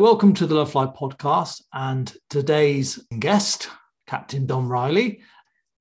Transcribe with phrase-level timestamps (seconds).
[0.00, 3.68] Welcome to the Love Flight podcast and today's guest,
[4.06, 5.20] Captain Dom Riley.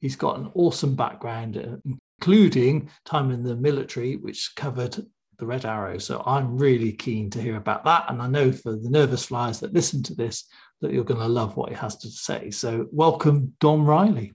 [0.02, 1.82] He's got an awesome background,
[2.20, 4.98] including time in the military, which covered
[5.38, 6.00] the Red Arrow.
[6.00, 8.08] So I'm really keen to hear about that.
[8.10, 10.44] And I know for the nervous flyers that listen to this,
[10.82, 12.52] that you're going to love what he has to say.
[12.52, 14.34] So welcome, Dom Riley.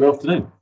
[0.00, 0.52] Good afternoon.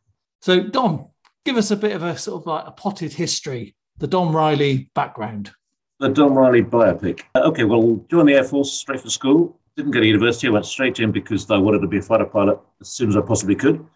[0.42, 1.10] So, Dom,
[1.44, 4.90] give us a bit of a sort of like a potted history, the Dom Riley
[4.96, 5.52] background.
[6.00, 7.20] The Dom Riley biopic.
[7.36, 9.60] Uh, okay, well, joined the Air Force straight from school.
[9.76, 10.48] Didn't go to university.
[10.48, 13.16] I went straight in because I wanted to be a fighter pilot as soon as
[13.16, 13.86] I possibly could.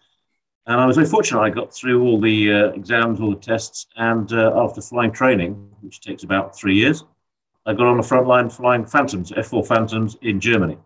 [0.65, 1.41] And I was very fortunate.
[1.41, 5.55] I got through all the uh, exams, all the tests, and uh, after flying training,
[5.81, 7.03] which takes about three years,
[7.65, 10.77] I got on the front line flying Phantoms, F4 Phantoms in Germany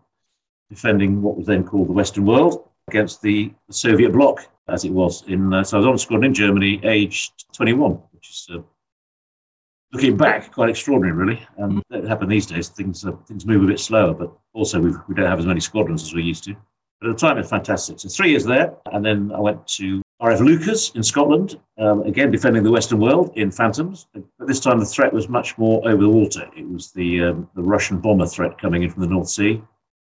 [0.68, 5.24] defending what was then called the Western world against the, Soviet bloc, as it was.
[5.28, 8.58] In uh, so I was on a squadron in Germany, aged 21, which is uh,
[9.92, 11.46] looking back quite extraordinary, really.
[11.56, 12.68] And that happened these days.
[12.68, 15.60] Things uh, things move a bit slower, but also we we don't have as many
[15.60, 16.56] squadrons as we used to.
[17.00, 18.00] But at the time, it's fantastic.
[18.00, 22.32] So three years there, and then I went to RAF Leuchars in Scotland, um, again
[22.32, 24.08] defending the Western world in Phantoms.
[24.12, 26.48] But this time the threat was much more over the water.
[26.56, 29.62] It was the um, the Russian bomber threat coming in from the North Sea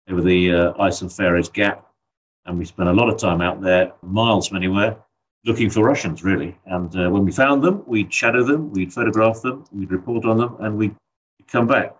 [0.09, 1.85] over the uh, Iceland Faroes Gap.
[2.49, 4.97] And we spent a lot of time out there, miles from anywhere,
[5.45, 6.57] looking for Russians, really.
[6.65, 10.37] And uh, when we found them, we'd shadow them, we'd photograph them, we'd report on
[10.37, 10.95] them, and we'd
[11.47, 11.95] come back.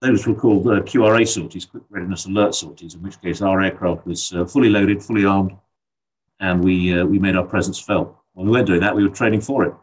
[0.00, 4.06] Those were called uh, QRA sorties, quick readiness alert sorties, in which case our aircraft
[4.06, 5.52] was uh, fully loaded, fully armed,
[6.40, 8.16] and we, uh, we made our presence felt.
[8.32, 9.74] When we weren't doing that, we were training for it.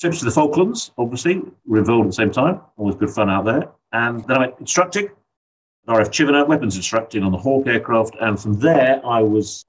[0.00, 2.60] Trips to the Falklands, obviously, were involved at the same time.
[2.76, 3.68] Always good fun out there.
[3.90, 5.08] And then I went instructing
[5.96, 9.64] RAF Chivenor, weapons instructing on the Hawk aircraft, and from there I was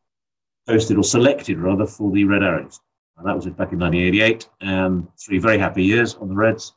[0.67, 2.81] posted or selected rather for the Red Arrows.
[3.17, 6.73] And that was back in 1988, and three very happy years on the Reds.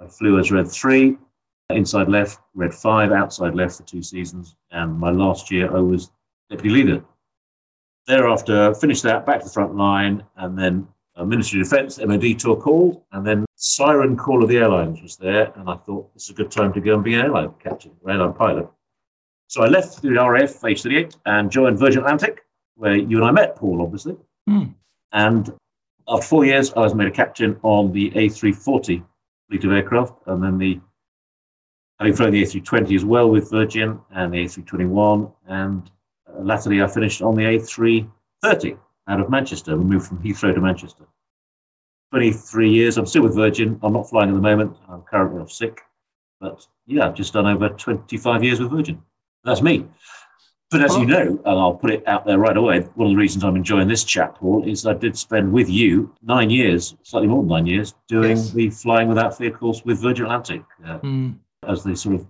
[0.00, 1.16] I flew as Red 3,
[1.70, 6.10] inside left, Red 5, outside left for two seasons, and my last year I was
[6.50, 7.04] deputy leader.
[8.08, 12.38] Thereafter, finished that, back to the front line, and then uh, Ministry of Defence, MOD
[12.38, 16.24] tour called, and then siren call of the airlines was there, and I thought this
[16.24, 18.68] is a good time to go and be an airline captain, airline pilot.
[19.46, 23.30] So I left the RAF age 38 and joined Virgin Atlantic, where you and I
[23.30, 24.16] met, Paul, obviously.
[24.50, 24.74] Mm.
[25.12, 25.54] And
[26.08, 29.04] after four years, I was made a captain on the A340
[29.48, 30.80] fleet of aircraft, and then the
[32.00, 35.88] having flown the A320 as well with Virgin and the A321, and
[36.28, 39.76] uh, latterly I finished on the A330 out of Manchester.
[39.76, 41.04] We moved from Heathrow to Manchester.
[42.12, 42.98] 23 years.
[42.98, 43.80] I'm still with Virgin.
[43.82, 44.76] I'm not flying at the moment.
[44.86, 45.80] I'm currently off sick.
[46.42, 49.00] But yeah, I've just done over 25 years with Virgin.
[49.44, 49.86] That's me.
[50.70, 53.16] But as you know, and I'll put it out there right away, one of the
[53.16, 57.28] reasons I'm enjoying this chat, Paul, is I did spend with you nine years, slightly
[57.28, 58.50] more than nine years, doing yes.
[58.50, 61.34] the flying without fear course with Virgin Atlantic uh, mm.
[61.66, 62.26] as the sort of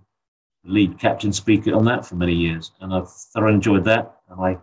[0.64, 2.70] lead captain speaker on that for many years.
[2.81, 4.16] And I've thoroughly enjoyed that.
[4.28, 4.59] And I'm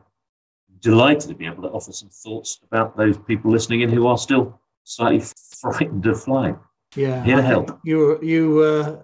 [0.79, 4.17] delighted to be able to offer some thoughts about those people listening in who are
[4.17, 4.59] still
[4.89, 5.23] slightly
[5.61, 6.57] frightened of flying.
[6.95, 7.79] Yeah, here to help.
[7.83, 9.03] You you uh,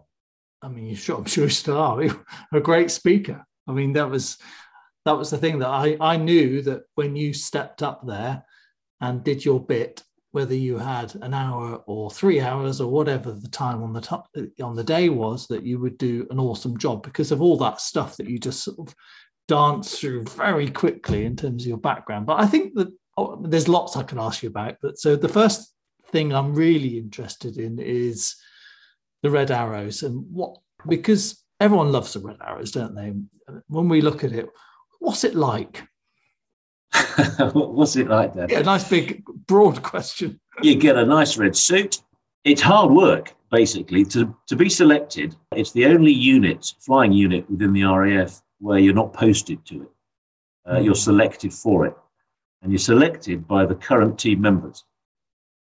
[0.61, 2.01] I mean, you sure I'm sure you still are
[2.53, 3.45] a great speaker.
[3.67, 4.37] I mean, that was
[5.05, 8.43] that was the thing that I I knew that when you stepped up there
[9.01, 10.01] and did your bit,
[10.31, 14.27] whether you had an hour or three hours or whatever the time on the top
[14.61, 17.79] on the day was, that you would do an awesome job because of all that
[17.79, 18.95] stuff that you just sort of
[19.47, 22.25] dance through very quickly in terms of your background.
[22.25, 24.77] But I think that oh, there's lots I can ask you about.
[24.81, 25.74] But so the first
[26.15, 28.35] thing I'm really interested in is
[29.21, 30.55] the red arrows and what
[30.87, 33.11] because everyone loves the red arrows, don't they?
[33.67, 34.47] When we look at it,
[34.99, 35.83] what's it like?
[37.51, 38.47] what's it like then?
[38.49, 40.39] Yeah, a nice big broad question.
[40.61, 42.01] you get a nice red suit.
[42.45, 45.35] It's hard work, basically, to, to be selected.
[45.53, 49.91] It's the only unit, flying unit within the RAF where you're not posted to it.
[50.65, 50.85] Uh, mm.
[50.85, 51.95] You're selected for it.
[52.61, 54.85] And you're selected by the current team members.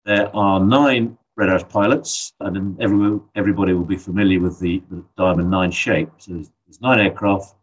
[0.07, 5.03] There are nine Red Arrows pilots, and every, everybody will be familiar with the, the
[5.17, 6.09] Diamond 9 shape.
[6.19, 7.55] So there's, there's nine aircraft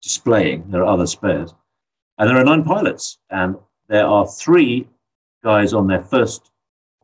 [0.00, 1.52] displaying, there are other spares.
[2.16, 3.56] And there are nine pilots, and
[3.88, 4.86] there are three
[5.42, 6.52] guys on their first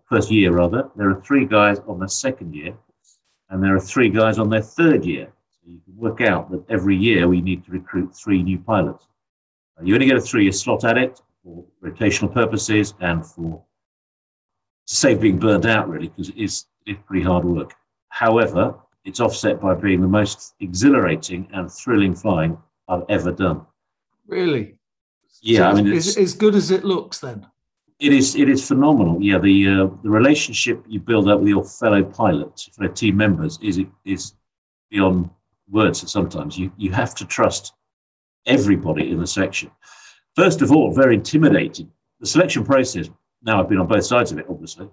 [0.08, 0.88] first year rather.
[0.94, 2.72] There are three guys on their second year,
[3.48, 5.32] and there are three guys on their third year.
[5.50, 9.08] So you can work out that every year we need to recruit three new pilots.
[9.82, 13.64] You only get a three-year slot at it for rotational purposes and for
[14.90, 17.74] to save being burned out, really, because it is, it is pretty hard work.
[18.08, 22.58] However, it's offset by being the most exhilarating and thrilling flying
[22.88, 23.64] I've ever done.
[24.26, 24.74] Really?
[25.42, 27.46] Yeah, So I mean, it's, it's, as good as it looks then.
[28.00, 29.22] it is it is phenomenal.
[29.22, 33.58] Yeah, the uh, the relationship you build up with your fellow pilots, fellow team members,
[33.62, 34.34] is is
[34.90, 35.30] beyond
[35.70, 36.10] words.
[36.10, 37.74] Sometimes you you have to trust
[38.46, 39.70] everybody in the section.
[40.34, 41.90] First of all, very intimidating.
[42.18, 43.08] The selection process.
[43.42, 44.88] Now I've been on both sides of it, obviously.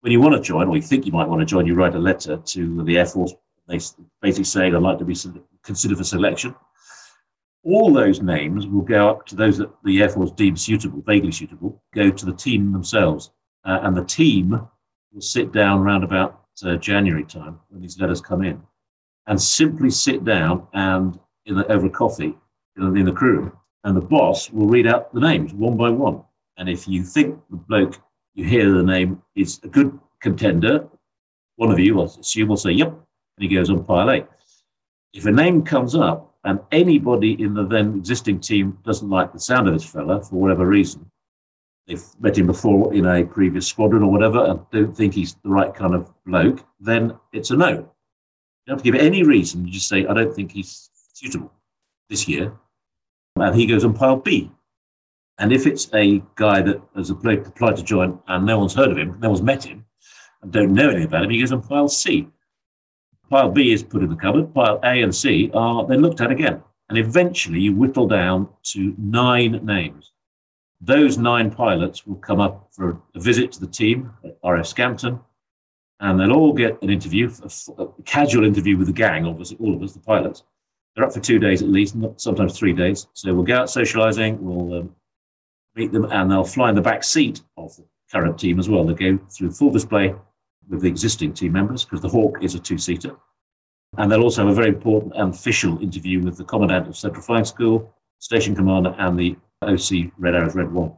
[0.00, 1.94] When you want to join, or you think you might want to join, you write
[1.94, 3.34] a letter to the Air Force.
[3.66, 3.78] They
[4.20, 5.16] basically say, "I'd like to be
[5.62, 6.54] considered for selection."
[7.62, 11.32] All those names will go up to those that the Air Force deems suitable, vaguely
[11.32, 13.30] suitable, go to the team themselves.
[13.64, 14.60] Uh, and the team
[15.12, 18.60] will sit down around about uh, January time when these letters come in
[19.26, 22.36] and simply sit down and in the, over coffee
[22.76, 23.52] in in the crew room.
[23.84, 26.22] And the boss will read out the names one by one.
[26.56, 28.00] And if you think the bloke
[28.34, 30.88] you hear the name is a good contender,
[31.56, 32.88] one of you, I assume, will say, yep.
[32.88, 34.26] And he goes on pile eight.
[35.12, 39.40] If a name comes up and anybody in the then existing team doesn't like the
[39.40, 41.08] sound of this fella for whatever reason,
[41.86, 45.48] they've met him before in a previous squadron or whatever and don't think he's the
[45.48, 47.70] right kind of bloke, then it's a no.
[47.70, 47.86] You
[48.66, 49.66] don't have to give any reason.
[49.66, 51.52] You just say, I don't think he's suitable
[52.08, 52.52] this year.
[53.36, 54.50] And he goes on pile B.
[55.38, 58.98] And if it's a guy that has applied to join and no one's heard of
[58.98, 59.84] him, no one's met him,
[60.42, 62.28] and don't know anything about him, he goes on pile C.
[63.30, 64.54] Pile B is put in the cupboard.
[64.54, 66.62] Pile A and C are then looked at again.
[66.88, 70.12] And eventually you whittle down to nine names.
[70.80, 75.18] Those nine pilots will come up for a visit to the team at RAF Scampton,
[76.00, 79.74] and they'll all get an interview, a, a casual interview with the gang, obviously, all
[79.74, 80.44] of us, the pilots.
[80.94, 83.08] They're up for two days at least, sometimes three days.
[83.14, 84.94] So we'll go out socializing, we'll um,
[85.74, 88.84] meet them, and they'll fly in the back seat of the current team as well.
[88.84, 90.14] They go through full display
[90.68, 93.16] with the existing team members because the Hawk is a two seater.
[93.98, 97.22] And they'll also have a very important and official interview with the Commandant of Central
[97.22, 100.92] Flying School, Station Commander, and the OC Red Arrows Red One.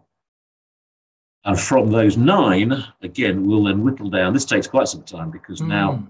[1.45, 2.73] And from those nine,
[3.03, 4.33] again, we'll then whittle down.
[4.33, 6.09] This takes quite some time because now Mm.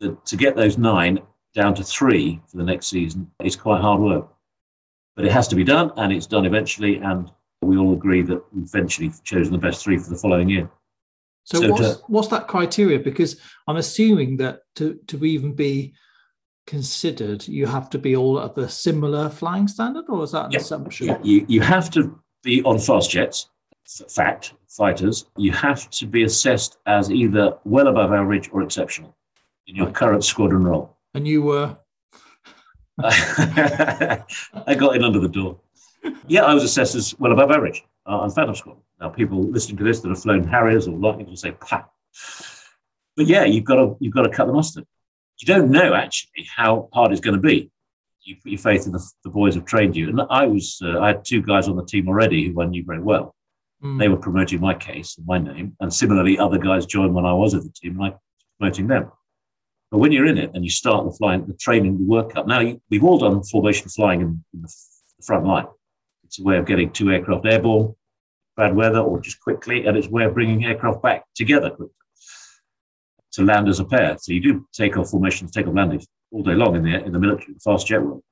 [0.00, 1.20] the, to get those nine
[1.54, 4.28] down to three for the next season is quite hard work.
[5.14, 6.96] But it has to be done, and it's done eventually.
[6.96, 7.30] And
[7.62, 10.70] we all agree that we've eventually chosen the best three for the following year.
[11.44, 12.98] So, So what's to- what's that criteria?
[12.98, 15.94] Because I'm assuming that to to even be
[16.66, 20.52] considered, you have to be all at the similar flying standard, or is that an
[20.52, 20.60] Yeah.
[20.60, 21.06] assumption?
[21.08, 23.48] Yeah, you, you have to be on fast jets,
[24.08, 25.26] fact, fighters.
[25.36, 29.16] You have to be assessed as either well above average or exceptional
[29.66, 30.96] in your current squadron role.
[31.14, 31.76] And you were
[32.98, 35.58] I got in under the door.
[36.26, 38.76] Yeah, I was assessed as well above average uh, on Phantom Squad.
[39.00, 41.84] Now, people listening to this that have flown Harriers or Lightning will say, "Pah."
[43.16, 44.86] But yeah, you've got to you've got to cut the mustard.
[45.40, 47.70] You don't know actually how hard it's going to be.
[48.22, 50.08] You put your faith in the, the boys have trained you.
[50.08, 52.84] And I was uh, I had two guys on the team already who I knew
[52.84, 53.34] very well.
[53.82, 57.26] mm, They were promoting my case and my name, and similarly, other guys joined when
[57.26, 58.18] I was at the team, and I was
[58.58, 59.10] promoting them.
[59.90, 62.46] But when you're in it and you start the flying, the training, the workup.
[62.46, 64.68] Now you, we've all done formation flying in, in the,
[65.18, 65.66] the front line.
[66.32, 67.94] It's a way of getting two aircraft airborne,
[68.56, 71.92] bad weather, or just quickly, and it's a way of bringing aircraft back together quickly
[73.32, 74.16] to land as a pair.
[74.18, 77.12] So you do take off formations, take off landings all day long in the in
[77.12, 78.22] the military, the fast jet world.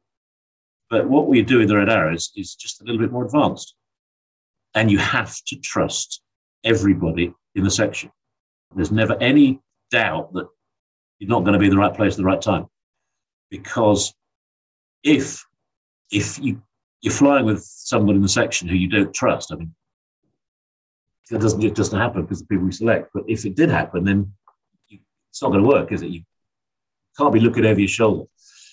[0.88, 3.75] But what we do in the Red Arrows is just a little bit more advanced,
[4.75, 6.23] and you have to trust
[6.64, 8.11] everybody in the section.
[8.75, 10.49] There's never any doubt that
[11.19, 12.66] you're not going to be in the right place at the right time,
[13.50, 14.14] because
[15.02, 15.45] if
[16.11, 16.62] if you
[17.02, 19.75] you're flying with someone in the section who you don't trust, I mean,
[21.30, 23.11] that doesn't it doesn't happen because the people we select.
[23.14, 24.33] But if it did happen, then
[24.88, 24.99] you,
[25.30, 26.11] it's not going to work, is it?
[26.11, 26.23] You
[27.16, 28.25] can't be looking over your shoulder.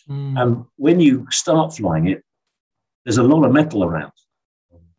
[0.10, 2.24] mm, And when you start flying it,
[3.06, 4.12] there's a lot of metal around.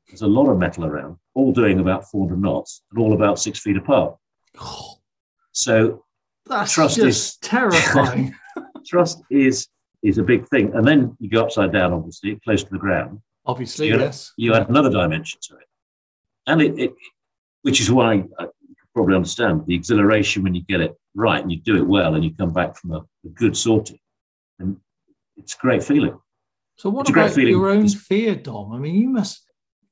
[0.09, 3.59] There's a lot of metal around, all doing about 400 knots and all about six
[3.59, 4.17] feet apart.
[5.53, 6.05] So
[6.47, 8.33] that's trust just is- terrifying.
[8.87, 9.67] trust is
[10.03, 10.73] is a big thing.
[10.75, 13.21] And then you go upside down, obviously, close to the ground.
[13.47, 14.33] Obviously, You know, yes.
[14.37, 15.67] You add another dimension to it,
[16.47, 16.95] and it, it
[17.63, 21.43] which is why I you can probably understand the exhilaration when you get it right
[21.43, 24.03] and you do it well and you come back from a, a good sortie,
[24.59, 24.77] and
[25.37, 26.19] it's a great feeling.
[26.77, 28.73] So, what It's about your own fear, Dom?
[28.73, 29.43] I mean, you must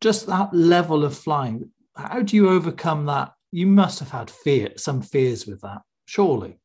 [0.00, 1.70] just that level of flying.
[1.96, 3.32] How do you overcome that?
[3.52, 6.58] You must have had fear, some fears with that, surely.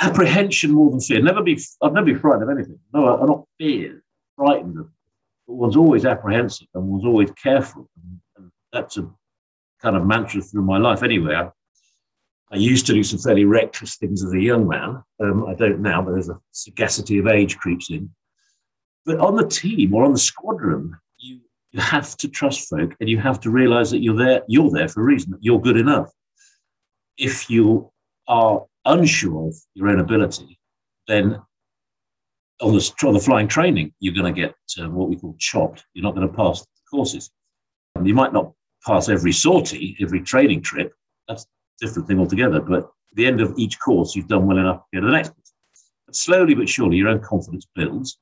[0.00, 1.20] Apprehension more than fear.
[1.20, 2.78] Never be, I've never been frightened of anything.
[2.92, 4.02] No, I'm not feared,
[4.36, 4.88] frightened of.
[5.46, 7.88] But one's always apprehensive and one's always careful.
[8.04, 9.08] And, and that's a
[9.80, 11.34] kind of mantra through my life anyway.
[11.34, 11.50] I,
[12.50, 15.02] I used to do some fairly reckless things as a young man.
[15.20, 18.10] Um, I don't now, but there's a sagacity of age creeps in.
[19.04, 21.40] But on the team or on the squadron, you,
[21.72, 24.88] you have to trust folk and you have to realize that you're there, you're there
[24.88, 26.10] for a reason, that you're good enough.
[27.16, 27.90] If you
[28.26, 30.58] are unsure of your own ability,
[31.06, 31.40] then
[32.60, 35.84] on the, on the flying training, you're going to get uh, what we call chopped.
[35.94, 37.30] You're not going to pass courses.
[37.94, 38.52] And you might not
[38.84, 40.92] pass every sortie, every training trip.
[41.28, 42.60] That's a different thing altogether.
[42.60, 45.12] But at the end of each course, you've done well enough to go to the
[45.12, 45.32] next.
[46.06, 48.18] But slowly but surely, your own confidence builds.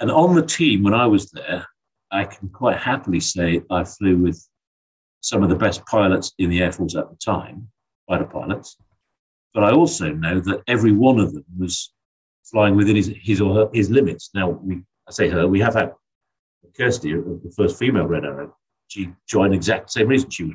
[0.00, 1.66] And on the team, when I was there,
[2.10, 4.46] I can quite happily say I flew with
[5.20, 7.68] some of the best pilots in the Air Force at the time,
[8.06, 8.76] fighter pilots.
[9.56, 11.94] But I also know that every one of them was
[12.44, 14.28] flying within his, his or her his limits.
[14.34, 15.94] Now, we I say her, we have had
[16.76, 18.54] Kirsty, the first female Red Arrow.
[18.88, 20.28] She joined exact same reason.
[20.28, 20.52] She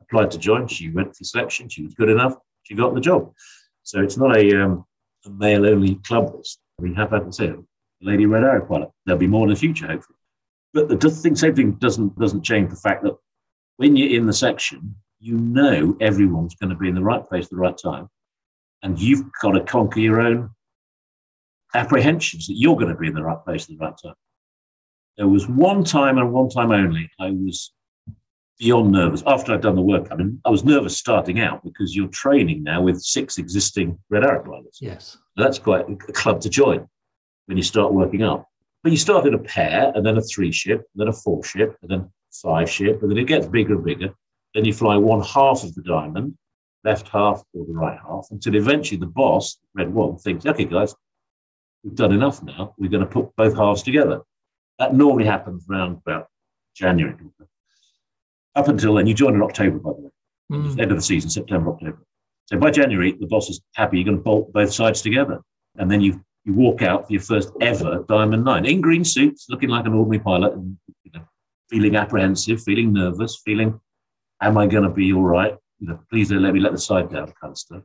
[0.00, 0.66] applied to join.
[0.66, 1.68] She went for selection.
[1.68, 2.34] She was good enough.
[2.62, 3.34] She got the job.
[3.82, 4.86] So it's not a, um,
[5.26, 6.34] a male only club.
[6.78, 7.52] We have had say
[8.00, 8.88] Lady Red Arrow pilot.
[9.04, 10.16] There'll be more in the future, hopefully.
[10.72, 13.14] But the thing, same thing doesn't doesn't change the fact that
[13.76, 17.44] when you're in the section, you know everyone's going to be in the right place
[17.44, 18.08] at the right time,
[18.82, 20.50] and you've got to conquer your own
[21.74, 24.14] apprehensions that you're going to be in the right place at the right time.
[25.16, 27.72] There was one time and one time only I was
[28.58, 30.08] beyond nervous after I'd done the work.
[30.10, 34.24] I mean, I was nervous starting out because you're training now with six existing Red
[34.24, 34.78] Arrow pilots.
[34.80, 35.18] Yes.
[35.36, 36.86] That's quite a club to join
[37.46, 38.48] when you start working up.
[38.82, 41.42] But you start in a pair and then a three ship, and then a four
[41.44, 44.14] ship, and then five ship, and then it gets bigger and bigger.
[44.54, 46.36] Then you fly one half of the diamond,
[46.84, 50.94] left half or the right half, until eventually the boss, Red One, thinks, okay, guys,
[51.82, 52.74] we've done enough now.
[52.78, 54.20] We're going to put both halves together.
[54.78, 56.28] That normally happens around about
[56.74, 57.16] January.
[58.54, 60.10] Up until then, you join in October, by the way,
[60.52, 60.80] mm.
[60.80, 62.02] end of the season, September, October.
[62.46, 63.98] So by January, the boss is happy.
[63.98, 65.40] You're going to bolt both sides together,
[65.76, 69.46] and then you you walk out for your first ever Diamond Nine in green suits,
[69.48, 71.22] looking like an ordinary pilot, and you know,
[71.70, 73.80] feeling apprehensive, feeling nervous, feeling,
[74.40, 76.78] "Am I going to be all right?" You know, please don't let me let the
[76.78, 77.82] side down, kind of stuff.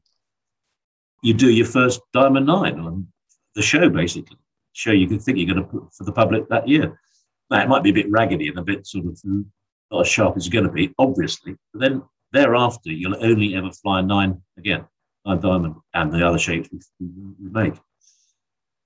[1.23, 3.07] You do your first Diamond Nine on
[3.55, 4.37] the show, basically
[4.77, 6.99] show you can think you're going to put for the public that year.
[7.49, 10.37] Now, it might be a bit raggedy and a bit sort of not as sharp
[10.37, 11.55] as it's going to be, obviously.
[11.73, 14.85] But then thereafter, you'll only ever fly nine again,
[15.25, 17.07] nine diamond, and the other shapes we,
[17.41, 17.73] we make.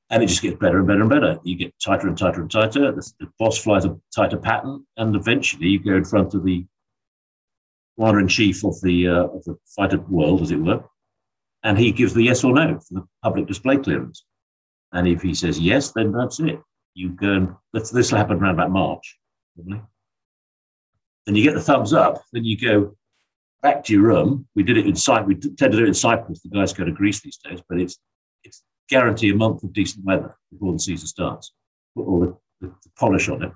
[0.10, 1.40] And it just gets better and better and better.
[1.44, 2.92] You get tighter and tighter and tighter.
[2.94, 6.66] The, the boss flies a tighter pattern, and eventually you go in front of the
[7.98, 10.84] commander in chief of the uh, of the fighter world, as it were,
[11.64, 14.26] and he gives the yes or no for the public display clearance.
[14.94, 16.60] And if he says yes, then that's it.
[16.94, 19.18] You go and this will happen around about March,
[19.56, 19.82] probably.
[21.26, 22.24] Then you get the thumbs up.
[22.34, 22.98] Then you go
[23.62, 24.48] back to your room.
[24.56, 25.28] We did it in Cyprus.
[25.28, 26.42] We tend to do it in Cyprus.
[26.42, 27.98] The guys go to Greece these days, but it's
[28.44, 31.54] it's guarantee a month of decent weather before the season starts.
[31.96, 33.52] Put all the, the, the polish on it.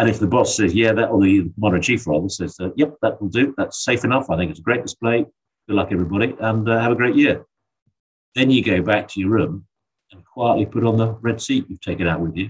[0.00, 2.94] And if the boss says, yeah, that, or the modern chief rather says, uh, yep,
[3.02, 3.52] that will do.
[3.58, 4.30] That's safe enough.
[4.30, 5.26] I think it's a great display.
[5.68, 7.44] Good luck, everybody, and uh, have a great year.
[8.34, 9.66] Then you go back to your room
[10.10, 12.48] and quietly put on the red seat you've taken out with you.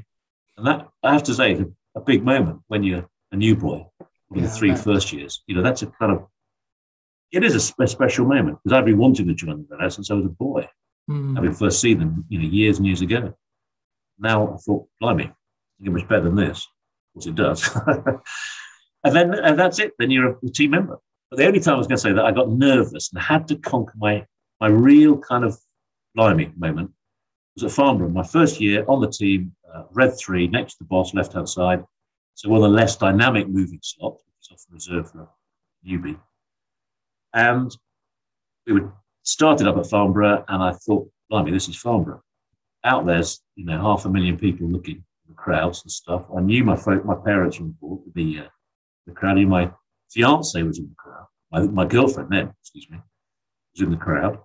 [0.57, 1.67] And that, I have to say, is a,
[1.97, 3.85] a big moment when you're a new boy,
[4.31, 5.43] in yeah, the three first years.
[5.49, 6.29] You know, that's a kind of,
[7.33, 10.09] it is a, a special moment because I've been wanting to join the Red since
[10.09, 10.69] I was a boy.
[11.11, 11.35] Mm.
[11.35, 13.35] Having first seen them, you know, years and years ago.
[14.21, 15.33] Now I thought, blimey,
[15.85, 16.65] it much better than this.
[17.15, 17.77] Course, it does.
[19.05, 19.93] and then and that's it.
[19.99, 20.99] Then you're a team member.
[21.31, 23.49] But the only time I was going to say that I got nervous and had
[23.49, 24.27] to conquer my
[24.61, 25.59] my real kind of
[26.15, 26.91] blimey moment
[27.55, 28.09] was at Farnborough.
[28.09, 31.49] My first year on the team, uh, red three, next to the boss, left hand
[31.49, 31.85] side.
[32.35, 36.19] So one of the less dynamic moving slots, which is often reserved for a newbie.
[37.35, 37.77] And
[38.67, 38.91] we would
[39.23, 42.23] started up at Farnborough, and I thought, blimey, this is Farnborough.
[42.85, 46.25] Out there's you know half a million people looking the crowds and stuff.
[46.37, 48.49] I knew my folk, my parents were board, the uh,
[49.07, 49.39] the crowd.
[49.39, 49.71] I my
[50.11, 51.27] fiance was in the crowd.
[51.51, 52.99] My, my girlfriend then, excuse me,
[53.75, 54.39] was in the crowd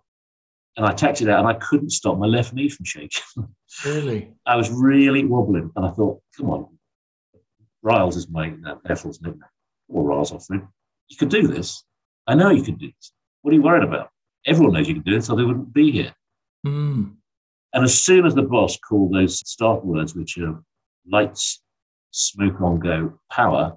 [0.78, 3.24] and I taxied out and I couldn't stop my left knee from shaking.
[3.84, 4.32] Really?
[4.46, 5.70] I was really wobbling.
[5.76, 6.78] And I thought, come on,
[7.82, 9.44] Riles is my uh, Air nickname,
[9.90, 10.66] or Riles offering.
[11.10, 11.84] You could do this.
[12.26, 13.12] I know you can do this.
[13.42, 14.12] What are you worried about?
[14.46, 16.14] Everyone knows you can do it, so they wouldn't be here.
[16.66, 17.16] Mm.
[17.74, 20.64] And as soon as the boss called those start words, which are
[21.10, 21.62] lights,
[22.12, 23.76] smoke on go, power,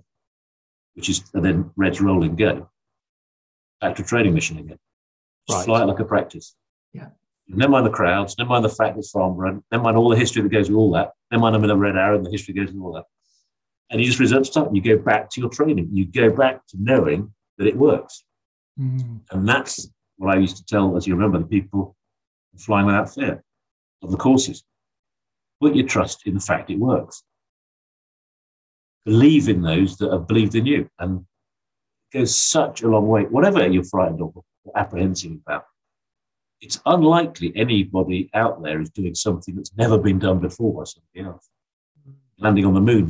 [0.95, 2.69] which is, and then red's rolling go,
[3.81, 4.79] back to training mission again.
[5.49, 5.65] Just right.
[5.65, 6.55] fly it like a practice.
[6.93, 7.09] Yeah.
[7.49, 10.43] Never mind the crowds, never mind the fact it's Farnborough, never mind all the history
[10.43, 12.53] that goes with all that, never mind I'm in a red arrow and the history
[12.55, 13.05] goes with all that.
[13.91, 14.75] And you just result to start.
[14.75, 15.89] You go back to your training.
[15.93, 18.25] You go back to knowing that it works.
[18.79, 19.21] Mm.
[19.31, 21.97] And that's what I used to tell, as you remember, the people
[22.59, 23.43] flying without fear
[24.03, 24.65] of the courses.
[25.61, 27.23] Put your trust in the fact it works.
[29.05, 30.89] Believe in those that have believed in you.
[30.99, 31.25] And
[32.13, 33.25] it goes such a long way.
[33.25, 34.33] Whatever you're frightened or
[34.77, 35.65] apprehensive about,
[36.61, 41.31] it's unlikely anybody out there is doing something that's never been done before by somebody
[41.31, 41.49] else.
[42.39, 43.09] Landing on the moon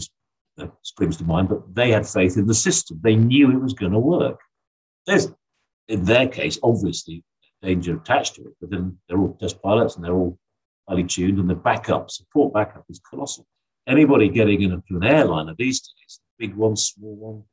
[0.83, 3.00] springs to mind, but they had faith in the system.
[3.02, 4.40] They knew it was going to work.
[5.07, 5.28] There's,
[5.88, 7.25] in their case, obviously
[7.62, 10.38] danger attached to it, but then they're all test pilots and they're all
[10.88, 13.47] highly tuned, and the backup, support backup is colossal.
[13.87, 17.45] Anybody getting into an airliner these days, big one, small one,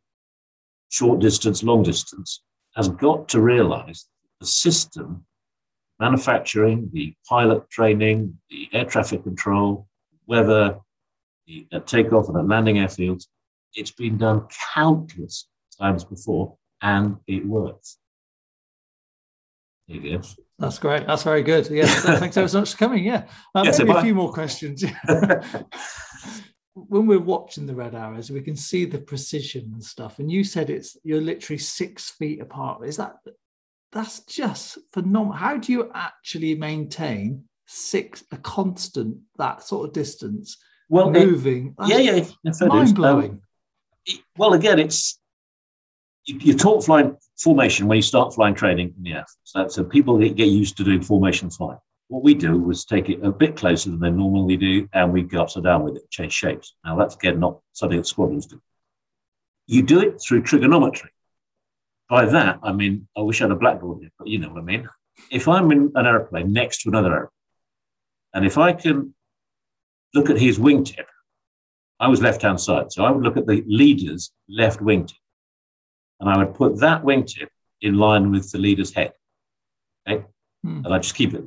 [0.89, 2.41] short distance, long distance,
[2.75, 4.07] has got to realize
[4.39, 5.25] the system,
[5.99, 9.87] manufacturing, the pilot training, the air traffic control,
[10.27, 10.79] weather,
[11.47, 13.27] the uh, takeoff and the landing airfields,
[13.75, 15.47] it's been done countless
[15.79, 17.97] times before and it works.
[19.87, 20.44] There you go.
[20.57, 21.05] That's great.
[21.05, 21.69] That's very good.
[21.69, 21.85] Yeah.
[21.85, 23.03] Thanks so much for coming.
[23.03, 23.25] Yeah.
[23.53, 24.83] Um, Yes, maybe a few more questions.
[26.73, 30.19] when we're watching the red arrows, we can see the precision and stuff.
[30.19, 32.85] And you said it's you're literally six feet apart.
[32.85, 33.15] Is that
[33.91, 35.33] that's just phenomenal?
[35.33, 40.57] How do you actually maintain six a constant that sort of distance
[40.89, 41.75] well, moving?
[41.85, 43.41] yeah, yeah, yeah, mind Um, blowing.
[44.05, 45.19] it- well, again, it's
[46.25, 49.25] you, you taught flying formation when you start flying training in the air.
[49.43, 51.79] So, so people get used to doing formation flying.
[52.07, 55.23] What we do was take it a bit closer than they normally do, and we
[55.23, 56.75] go upside down with it, change shapes.
[56.85, 58.61] Now, that's again not something that squadrons do.
[59.67, 61.09] You do it through trigonometry.
[62.07, 64.61] By that, I mean, I wish I had a blackboard here, but you know what
[64.61, 64.87] I mean.
[65.31, 67.31] If I'm in an aeroplane next to another aeroplane,
[68.35, 69.15] and if I can
[70.13, 71.05] look at his wingtip,
[71.99, 72.91] I was left hand side.
[72.91, 75.15] So I would look at the leader's left wingtip
[76.19, 77.47] and I would put that wingtip
[77.81, 79.13] in line with the leader's head.
[80.07, 80.23] Okay.
[80.63, 80.81] Hmm.
[80.85, 81.43] And I'd just keep it.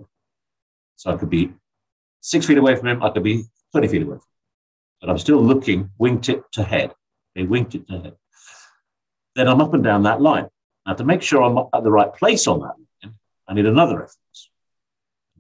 [0.97, 1.53] So I could be
[2.21, 4.23] six feet away from him, I could be 20 feet away from him.
[5.01, 6.93] But I'm still looking wingtip to head.
[7.37, 8.17] Okay, wingtip to head.
[9.37, 10.49] Then I'm up and down that line.
[10.87, 13.15] Now, to make sure I'm at the right place on that line,
[13.47, 14.51] I need another reference.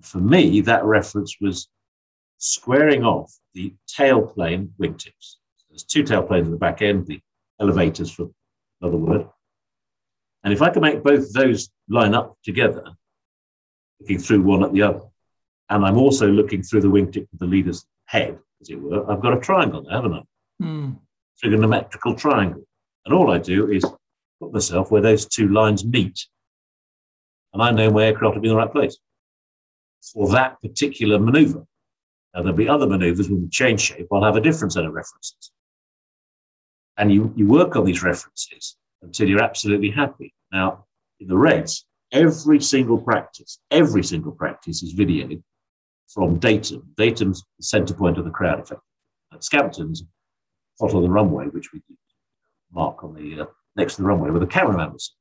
[0.02, 1.68] For me, that reference was
[2.38, 5.36] squaring off the tailplane wingtips.
[5.68, 7.20] There's two tailplanes at the back end, the
[7.60, 8.30] elevators, for
[8.80, 9.28] another word.
[10.44, 12.84] And if I can make both those line up together,
[14.00, 15.02] looking through one at the other,
[15.70, 19.20] and I'm also looking through the wingtip of the leader's head, as it were, I've
[19.20, 20.22] got a triangle there, haven't I?
[20.62, 20.90] Hmm.
[21.40, 22.62] Trigonometrical triangle.
[23.04, 23.84] And all I do is
[24.40, 26.26] put myself where those two lines meet.
[27.52, 28.98] And I know my aircraft will be in the right place
[30.12, 31.64] for that particular maneuver.
[32.34, 34.06] Now, there'll be other maneuvers when we change shape.
[34.12, 35.50] I'll have a different set of references.
[36.98, 40.34] And you, you work on these references until you're absolutely happy.
[40.52, 40.84] Now,
[41.20, 45.42] in the Reds, every single practice, every single practice is videoed
[46.08, 46.82] from Datum.
[46.96, 48.80] Datum's the center point of the crowd effect.
[49.32, 50.02] At Scampton's,
[50.80, 51.80] hot on the runway, which we
[52.72, 55.14] mark on the uh, next to the runway with a cameraman was.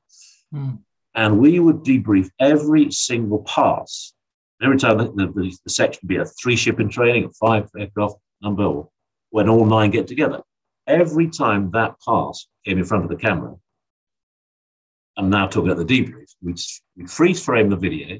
[0.51, 0.71] Hmm.
[1.15, 4.13] And we would debrief every single pass.
[4.61, 8.15] Every time the, the, the section be a three ship in training, a five aircraft
[8.41, 8.89] number, or
[9.29, 10.41] when all nine get together.
[10.87, 13.55] Every time that pass came in front of the camera,
[15.17, 16.59] I'm now talking about the debrief, we'd,
[16.95, 18.19] we'd freeze frame the video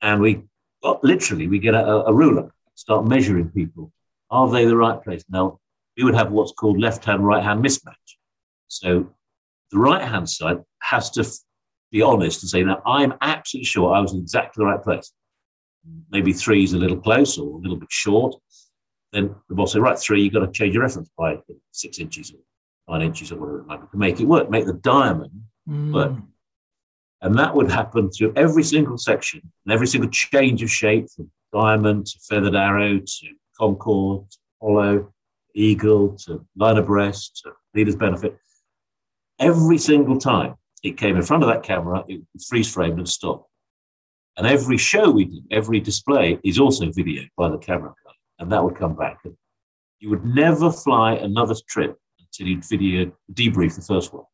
[0.00, 0.44] and we
[0.82, 3.92] got, literally we get a, a ruler, start measuring people.
[4.30, 5.24] Are they the right place?
[5.28, 5.58] Now,
[5.96, 7.94] we would have what's called left hand, right hand mismatch.
[8.68, 9.10] So
[9.72, 11.28] the right hand side has to
[11.90, 15.12] be honest and say, now I'm absolutely sure I was in exactly the right place.
[16.10, 18.36] Maybe three is a little close or a little bit short.
[19.12, 21.38] Then the boss say, right, three, you've got to change your reference by
[21.72, 22.32] six inches
[22.86, 25.32] or nine inches or whatever it might be to make it work, make the diamond
[25.68, 25.92] Hmm.
[25.92, 26.16] But-
[27.20, 31.30] and that would happen through every single section and every single change of shape from
[31.52, 33.26] diamond to feathered arrow to
[33.58, 35.12] Concorde, to hollow,
[35.54, 38.38] eagle to line abreast to leader's benefit.
[39.40, 43.50] Every single time it came in front of that camera, it freeze framed and stopped.
[44.36, 47.92] And every show we did, every display is also videoed by the camera
[48.38, 49.18] and that would come back.
[50.00, 54.24] You would never fly another trip until you'd video debrief the first one.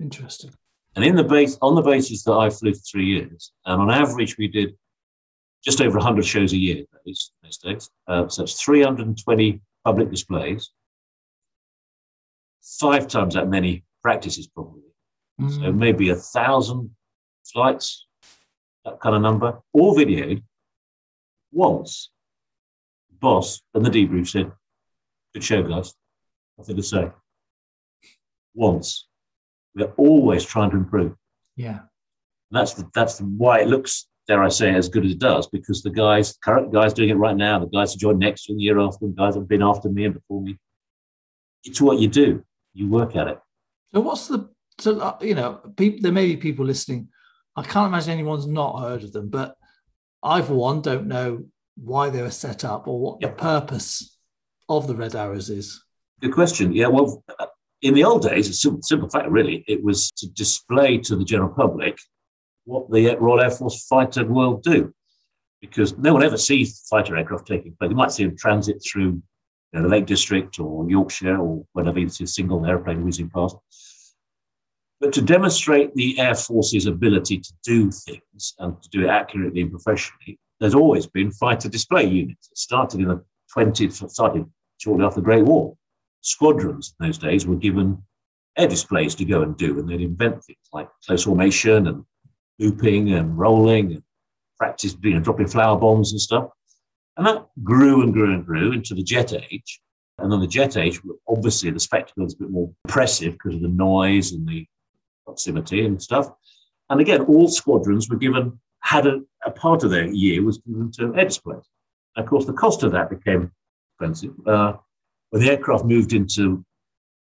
[0.00, 0.52] Interesting.
[0.96, 3.90] And in the base, on the basis that I flew for three years, and on
[3.90, 4.74] average we did
[5.64, 7.90] just over 100 shows a year those, those days.
[8.08, 10.70] Uh, so it's 320 public displays,
[12.80, 14.82] five times that many practices probably.
[15.48, 15.78] So Hmm.
[15.78, 16.90] maybe a thousand
[17.50, 18.06] flights,
[18.84, 20.42] that kind of number, all videoed.
[21.52, 22.10] Once,
[23.20, 24.52] boss and the debrief said,
[25.34, 25.94] "Good show, guys.
[26.58, 27.10] Nothing to say."
[28.54, 29.06] Once,
[29.74, 31.14] we're always trying to improve.
[31.56, 31.80] Yeah.
[32.50, 35.20] And that's the, that's the, why it looks, dare I say, as good as it
[35.20, 38.48] does, because the guys, current guys doing it right now, the guys who join next
[38.48, 40.58] year, the year after, the guys that have been after me and before me,
[41.64, 42.44] it's what you do.
[42.74, 43.38] You work at it.
[43.92, 47.08] So what's the so uh, you know people there may be people listening.
[47.56, 49.56] I can't imagine anyone's not heard of them, but
[50.22, 51.44] I for one don't know
[51.76, 53.36] why they were set up or what yep.
[53.36, 54.16] the purpose
[54.68, 55.82] of the Red Arrows is.
[56.20, 56.72] Good question.
[56.72, 57.24] Yeah, well,
[57.82, 59.64] in the old days, it's a simple, simple fact, really.
[59.66, 61.98] It was to display to the general public
[62.64, 64.92] what the Royal Air Force fighter world do,
[65.60, 67.90] because no one ever sees fighter aircraft taking place.
[67.90, 69.22] You might see them transit through
[69.72, 73.30] you know, the Lake District or Yorkshire or wherever you see a single airplane whizzing
[73.30, 73.56] past.
[75.00, 79.62] But to demonstrate the Air Force's ability to do things and to do it accurately
[79.62, 82.48] and professionally, there's always been fighter display units.
[82.50, 83.24] It started in the
[83.56, 84.44] 20th, started
[84.78, 85.76] shortly after the Great War.
[86.20, 88.02] Squadrons in those days were given
[88.56, 92.04] air displays to go and do, and they'd invent things like close formation and
[92.58, 94.02] looping and rolling and
[94.58, 96.50] practice, you know, dropping flower bombs and stuff.
[97.16, 99.80] And that grew and grew and grew into the jet age.
[100.18, 103.62] And then the jet age, obviously, the spectacle is a bit more impressive because of
[103.62, 104.66] the noise and the
[105.24, 106.28] proximity and stuff.
[106.90, 110.90] And again, all squadrons were given, had a, a part of their year was given
[110.92, 111.64] to displays.
[112.16, 113.50] Of course, the cost of that became
[113.94, 114.34] expensive.
[114.46, 114.74] Uh,
[115.30, 116.64] when the aircraft moved into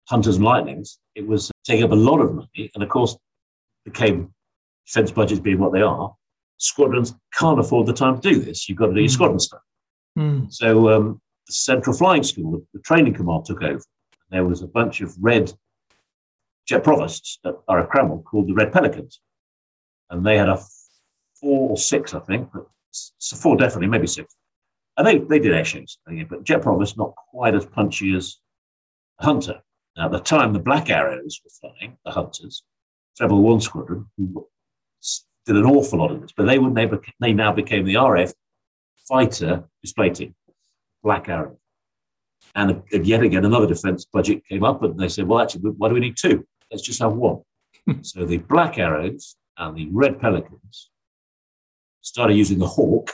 [0.09, 2.69] Hunters and Lightnings, it was taking up a lot of money.
[2.75, 3.17] And of course,
[3.85, 4.33] became
[4.85, 6.13] defense budgets being what they are,
[6.57, 8.67] squadrons can't afford the time to do this.
[8.67, 9.13] You've got to do your mm.
[9.13, 9.61] squadron stuff.
[10.17, 10.53] Mm.
[10.53, 13.81] So um, the Central Flying School, the, the training command took over.
[14.29, 15.53] There was a bunch of red
[16.67, 19.19] jet provosts at RAF Cranwell called the Red Pelicans.
[20.09, 20.61] And they had a
[21.43, 22.65] four or six, I think, but
[23.21, 24.35] four definitely, maybe six.
[24.97, 25.97] And they, they did air shows,
[26.29, 28.37] but jet provost not quite as punchy as
[29.19, 29.59] Hunter.
[29.97, 32.63] Now, at the time, the Black Arrows were flying, the Hunters,
[33.17, 34.47] Treble One Squadron, who
[35.45, 38.31] did an awful lot of this, but they would never, they now became the RAF
[39.07, 40.33] fighter display team,
[41.03, 41.57] Black Arrow.
[42.55, 45.95] And yet again, another defense budget came up, and they said, well, actually, why do
[45.95, 46.45] we need two?
[46.71, 47.41] Let's just have one.
[48.01, 50.89] so the Black Arrows and the Red Pelicans
[52.03, 53.11] started using the Hawk,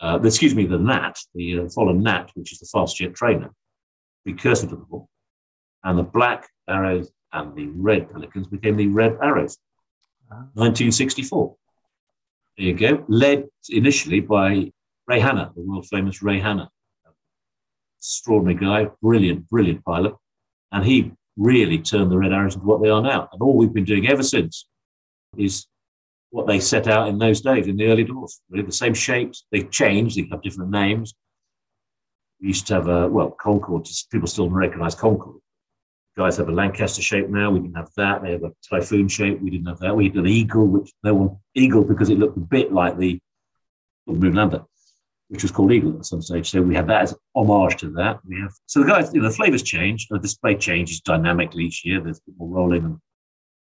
[0.00, 3.50] uh, excuse me, the Gnat, the uh, Folland Gnat, which is the fast jet trainer,
[4.24, 5.08] precursor to the Hawk.
[5.84, 9.56] And the Black Arrows and the Red Pelicans became the Red Arrows.
[10.28, 11.56] 1964.
[12.56, 13.04] There you go.
[13.08, 14.70] Led initially by
[15.06, 16.70] Ray Hanna, the world famous Ray Hanna.
[17.98, 20.14] Extraordinary guy, brilliant, brilliant pilot.
[20.72, 23.28] And he really turned the Red Arrows into what they are now.
[23.32, 24.66] And all we've been doing ever since
[25.36, 25.66] is
[26.30, 28.40] what they set out in those days, in the early doors.
[28.50, 29.46] Really the same shapes.
[29.50, 31.14] They changed, they have different names.
[32.40, 35.40] We used to have a, well, Concorde, people still recognize Concorde
[36.20, 37.50] guys have a Lancaster shape now.
[37.50, 38.22] We didn't have that.
[38.22, 39.40] They have a Typhoon shape.
[39.40, 39.96] We didn't have that.
[39.96, 43.18] We had an Eagle, which no one Eagle because it looked a bit like the,
[44.06, 44.62] the Moon Lander,
[45.28, 46.50] which was called Eagle at some stage.
[46.50, 48.20] So we had that as homage to that.
[48.26, 50.08] We have so the guys, you know, the flavors change.
[50.08, 52.00] The display changes dynamically each year.
[52.00, 52.98] There's more rolling and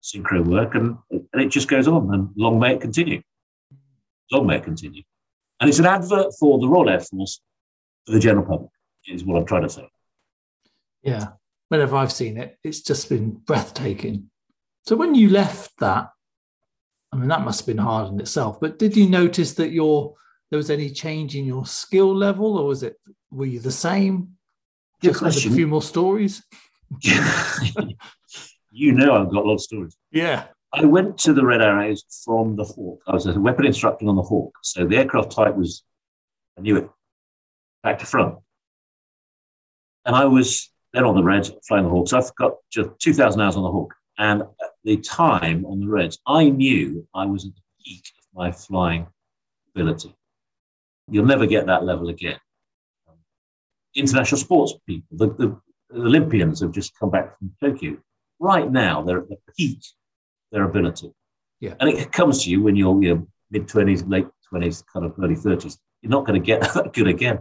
[0.08, 2.13] synchro work, and, and it just goes on.
[2.13, 3.22] And long may it continue.
[4.32, 5.04] Long may it continue.
[5.60, 7.41] And it's an advert for the Royal Air Force
[8.06, 8.72] for the general public.
[9.08, 9.88] Is what I'm trying to say.
[11.02, 11.28] Yeah,
[11.70, 14.30] whenever I've seen it, it's just been breathtaking.
[14.86, 16.10] So when you left that,
[17.13, 20.15] I mean, that must have been hard in itself, but did you notice that your
[20.50, 22.98] there was any change in your skill level, or was it
[23.32, 24.34] were you the same?
[25.02, 26.43] Just a few more stories.
[28.77, 29.97] you know, I've got a lot of stories.
[30.11, 30.45] Yeah.
[30.71, 33.01] I went to the Red Arrows from the Hawk.
[33.07, 34.53] I was a weapon instructor on the Hawk.
[34.61, 35.83] So the aircraft type was,
[36.57, 36.89] I knew it,
[37.81, 38.35] back to front.
[40.05, 42.13] And I was then on the Reds, flying the Hawks.
[42.13, 43.93] I've got just 2,000 hours on the Hawk.
[44.19, 48.37] And at the time on the Reds, I knew I was at the peak of
[48.37, 49.07] my flying
[49.75, 50.15] ability.
[51.09, 52.39] You'll never get that level again.
[53.95, 57.97] International sports people, the, the, the Olympians have just come back from Tokyo.
[58.39, 61.12] Right now, they're at the peak of their ability.
[61.60, 61.73] Yeah.
[61.80, 65.36] And it comes to you when you're, you're mid 20s, late 20s, kind of early
[65.36, 65.78] 30s.
[66.02, 67.39] You're not going to get that good again.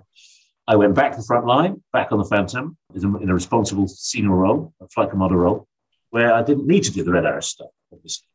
[0.69, 4.31] I went back to the front line, back on the Phantom, in a responsible senior
[4.31, 5.69] role, a flight commander role,
[6.11, 8.27] where I didn't need to do the Red Arrow stuff, obviously.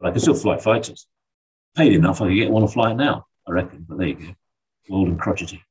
[0.00, 1.06] But I could still fly fighters.
[1.76, 3.86] Paid enough, I could get one to fly now, I reckon.
[3.88, 4.34] But there you go.
[4.90, 5.62] Old and crotchety.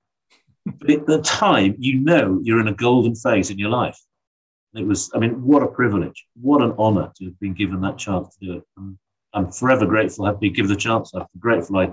[0.66, 4.00] but at the time, you know you're in a golden phase in your life.
[4.76, 6.26] It was, I mean, what a privilege.
[6.40, 8.64] What an honor to have been given that chance to do it.
[8.78, 8.98] And
[9.34, 11.12] I'm forever grateful I've been given the chance.
[11.14, 11.92] I'm grateful I,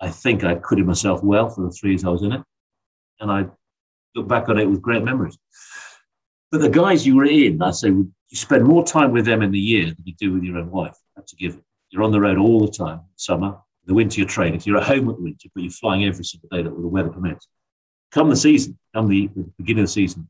[0.00, 2.42] I think I acquitted myself well for the three years I was in it
[3.20, 3.46] and I
[4.14, 5.38] look back on it with great memories.
[6.50, 9.52] But the guys you were in, I say, you spend more time with them in
[9.52, 10.96] the year than you do with your own wife.
[11.16, 11.62] That's a given.
[11.90, 13.56] You're on the road all the time, summer.
[13.86, 14.60] The winter, you're training.
[14.64, 17.08] You're at home at the winter, but you're flying every single day that the weather
[17.10, 17.48] permits.
[18.12, 20.28] Come the season, come the, the beginning of the season,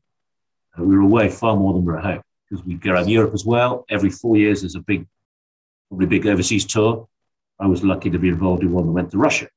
[0.77, 3.09] uh, we were away far more than we we're at home because we go around
[3.09, 3.85] Europe as well.
[3.89, 5.07] Every four years, there's a big,
[5.89, 7.07] probably big overseas tour.
[7.59, 9.47] I was lucky to be involved in one that went to Russia.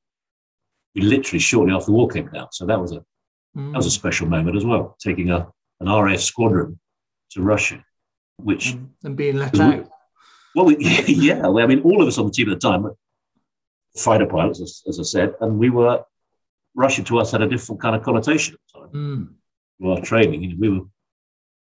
[0.94, 3.04] We literally shortly after the war came down, so that was a
[3.56, 3.72] mm.
[3.72, 5.48] that was a special moment as well, taking a
[5.80, 6.78] an RAF squadron
[7.30, 7.84] to Russia,
[8.36, 9.88] which and, and being let out.
[10.54, 10.76] Well, we,
[11.08, 12.94] yeah, well, I mean, all of us on the team at the time were
[13.96, 16.04] fighter pilots, as, as I said, and we were
[16.74, 18.90] Russia to us had a different kind of connotation at the time.
[18.92, 19.34] Mm.
[19.78, 20.86] Well, training, you know, we were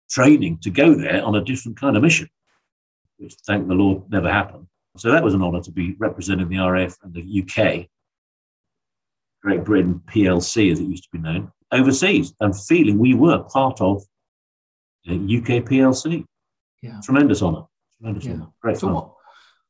[0.10, 2.30] training to go there on a different kind of mission,
[3.18, 4.68] which thank the Lord never happened.
[4.98, 7.88] So that was an honour to be representing the RAF and the UK,
[9.42, 13.82] Great Britain PLC as it used to be known, overseas and feeling we were part
[13.82, 14.04] of
[15.06, 16.26] the UK PLC.
[16.82, 17.00] Yeah.
[17.04, 17.64] Tremendous honour.
[17.98, 18.34] Tremendous yeah.
[18.34, 18.48] honour.
[18.62, 18.96] Great so fun.
[18.96, 19.12] What,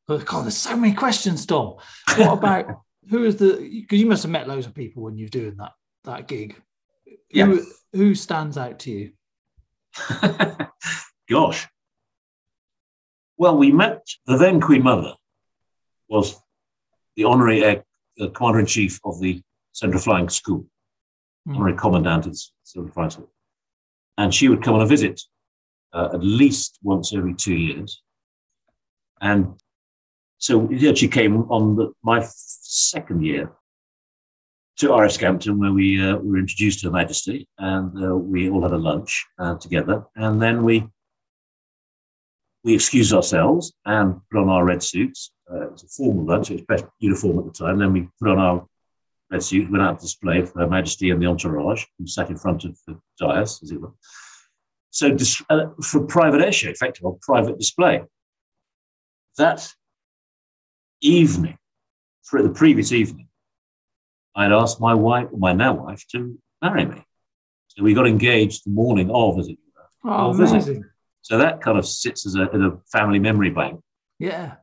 [0.09, 1.75] oh God, there's so many questions, Dom.
[2.17, 5.29] What about who is the because you must have met loads of people when you're
[5.29, 6.55] doing that that gig.
[7.29, 7.45] Yeah.
[7.45, 9.11] Who, who stands out to you?
[11.29, 11.67] Gosh.
[13.37, 15.13] Well, we met the then Queen Mother
[16.07, 16.35] was
[17.15, 19.41] the honorary uh, commander in chief of the
[19.73, 20.65] Central Flying School,
[21.47, 21.55] mm.
[21.55, 23.29] honorary commandant of the Central Flying School.
[24.17, 25.21] And she would come on a visit
[25.93, 28.01] uh, at least once every two years.
[29.21, 29.55] And
[30.37, 33.51] so yeah, she came on the, my second year
[34.77, 38.61] to RAF Scampton, where we uh, were introduced to Her Majesty, and uh, we all
[38.61, 40.03] had a lunch uh, together.
[40.15, 40.87] And then we
[42.63, 45.31] we excused ourselves and put on our red suits.
[45.49, 47.79] Uh, it was a formal lunch; it was best uniform at the time.
[47.79, 48.65] Then we put on our
[49.31, 52.37] red suits, went out to display for Her Majesty and the entourage, who sat in
[52.37, 53.93] front of the dais, as it were.
[54.89, 58.03] So, dis- uh, for private air show, effectively, private display.
[59.37, 59.69] That
[61.01, 61.57] evening,
[62.23, 63.24] for the previous evening,
[64.35, 67.03] I'd asked my wife, my now wife, to marry me.
[67.67, 69.57] So we got engaged the morning of, as it
[70.03, 70.11] were.
[70.11, 70.85] Oh, amazing.
[71.21, 73.81] So that kind of sits as a, as a family memory bank.
[74.19, 74.55] Yeah.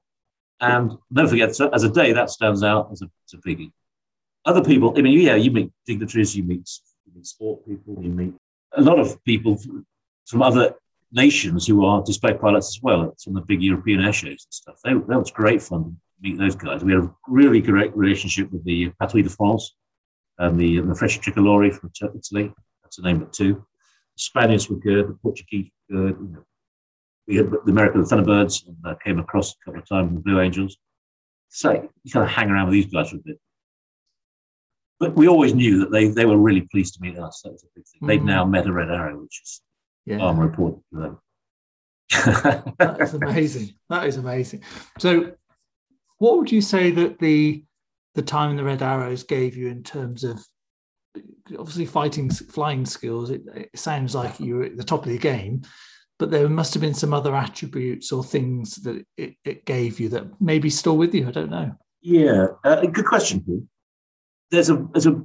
[0.60, 3.72] And don't forget, so as a day, that stands out as a, as a biggie.
[4.44, 6.68] Other people, I mean, yeah, you meet dignitaries, you meet,
[7.04, 8.34] you meet sport people, you meet
[8.74, 9.58] a lot of people
[10.26, 10.74] from other
[11.10, 14.80] nations who are display pilots as well, from the big European air shows and stuff.
[14.84, 16.84] They, that was great fun meet those guys.
[16.84, 19.76] We had a really great relationship with the Patrouille de France
[20.38, 22.52] and the, the Frecce Tricolori from Italy.
[22.82, 23.54] That's the name but two.
[23.54, 26.16] The Spaniards were good, the Portuguese were good.
[26.20, 26.44] You know.
[27.28, 30.40] We had the American Thunderbirds and uh, came across a couple of times, the Blue
[30.40, 30.76] Angels.
[31.48, 33.38] So you kind of hang around with these guys for a bit.
[34.98, 37.42] But we always knew that they, they were really pleased to meet us.
[37.42, 38.00] That was a big thing.
[38.02, 38.06] Mm.
[38.08, 39.60] They'd now met a Red Arrow, which is
[40.06, 40.18] yeah.
[40.18, 41.18] far more important to them.
[42.78, 43.74] that is amazing.
[43.88, 44.62] That is amazing.
[44.98, 45.32] So
[46.22, 47.64] what would you say that the
[48.14, 50.40] the time in the Red Arrows gave you in terms of
[51.58, 53.30] obviously fighting flying skills?
[53.30, 55.62] It, it sounds like you were at the top of the game,
[56.20, 60.10] but there must have been some other attributes or things that it, it gave you
[60.10, 61.26] that maybe still with you.
[61.26, 61.72] I don't know.
[62.02, 63.68] Yeah, uh, good question.
[64.52, 65.20] There's a there's a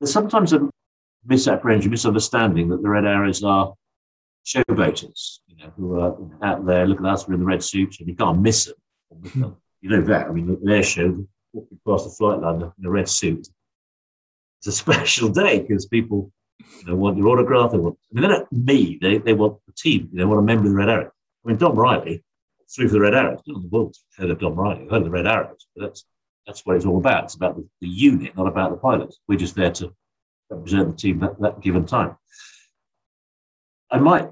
[0.00, 0.68] there's sometimes a
[1.24, 3.72] misapprehension, misunderstanding that the Red Arrows are
[4.44, 6.88] showboaters, you know, who are out there.
[6.88, 8.74] Look at us, we're in the red suits, and you can't miss them.
[9.80, 10.26] You know that.
[10.26, 13.48] I mean, an air show, walking past the flight line in a red suit.
[14.58, 16.32] It's a special day because people
[16.80, 17.72] you know, want your autograph.
[17.72, 18.98] They want, I mean, they're not me.
[19.00, 20.10] They, they want the team.
[20.12, 21.12] They want a member of the Red Arrows.
[21.44, 22.24] I mean, Dom Riley
[22.74, 23.40] through for the Red Arrows.
[23.46, 25.66] No the world's heard of Dom Riley, heard of the Red Arrows.
[25.74, 26.04] But that's
[26.46, 27.24] that's what it's all about.
[27.24, 29.20] It's about the, the unit, not about the pilots.
[29.28, 29.94] We're just there to
[30.50, 32.16] represent the team at that given time.
[33.90, 34.28] I might,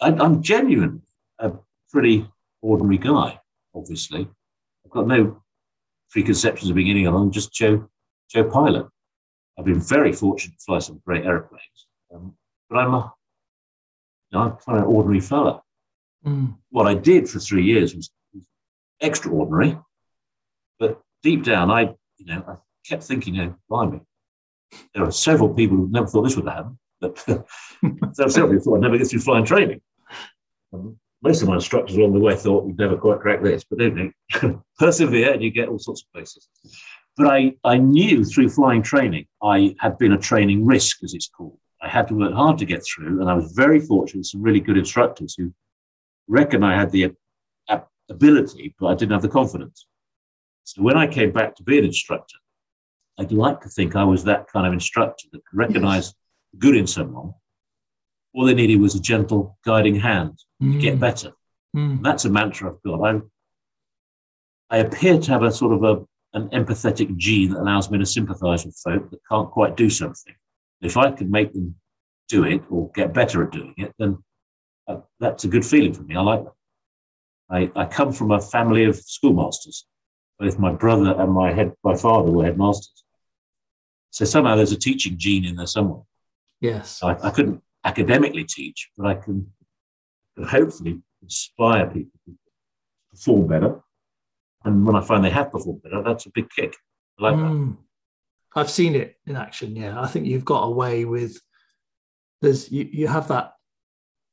[0.00, 1.02] I, I'm genuine,
[1.38, 1.52] a
[1.90, 2.28] pretty
[2.60, 3.40] ordinary guy
[3.78, 4.28] obviously.
[4.84, 5.42] I've got no
[6.10, 7.88] preconceptions of being other than just Joe,
[8.30, 8.86] Joe Pilot.
[9.58, 12.34] I've been very fortunate to fly some great airplanes, um,
[12.70, 13.12] but I'm a,
[14.30, 15.62] you know, I'm kind of an ordinary fella.
[16.24, 16.56] Mm.
[16.70, 18.44] What I did for three years was, was,
[19.00, 19.78] extraordinary,
[20.78, 22.54] but deep down, I, you know, I
[22.88, 24.00] kept thinking, you know, blimey,
[24.94, 27.44] there are several people who never thought this would happen, but there
[27.82, 29.80] are several people who thought I'd never get through flying training.
[30.72, 33.78] Um, most of my instructors along the way thought we'd never quite crack this, but
[33.78, 34.62] don't you?
[34.78, 36.48] Persevere and you get all sorts of places.
[37.16, 41.28] But I, I knew through flying training, I had been a training risk, as it's
[41.28, 41.58] called.
[41.82, 44.42] I had to work hard to get through, and I was very fortunate with some
[44.42, 45.52] really good instructors who
[46.28, 47.12] reckoned I had the
[48.10, 49.86] ability, but I didn't have the confidence.
[50.64, 52.36] So when I came back to be an instructor,
[53.18, 56.14] I'd like to think I was that kind of instructor that could recognize
[56.58, 57.32] good in someone
[58.38, 60.72] all they needed was a gentle guiding hand mm.
[60.72, 61.32] to get better.
[61.76, 62.04] Mm.
[62.04, 63.04] That's a mantra I've got.
[63.04, 63.20] I,
[64.70, 68.06] I appear to have a sort of a, an empathetic gene that allows me to
[68.06, 70.36] sympathize with folk that can't quite do something.
[70.80, 71.74] If I can make them
[72.28, 74.22] do it or get better at doing it, then
[74.86, 76.14] uh, that's a good feeling for me.
[76.14, 76.52] I like that.
[77.50, 79.84] I, I come from a family of schoolmasters.
[80.38, 83.02] Both my brother and my head, my father were headmasters.
[84.10, 86.02] So somehow there's a teaching gene in there somewhere.
[86.60, 87.02] Yes.
[87.02, 89.50] I, I couldn't academically teach, but I can,
[90.46, 92.32] hopefully inspire people to
[93.10, 93.80] perform better.
[94.64, 96.76] And when I find they have performed better, that's a big kick.
[97.18, 97.76] I like mm.
[98.54, 98.60] that.
[98.60, 99.74] I've seen it in action.
[99.74, 101.40] Yeah, I think you've got a way with.
[102.40, 103.54] There's you, you have that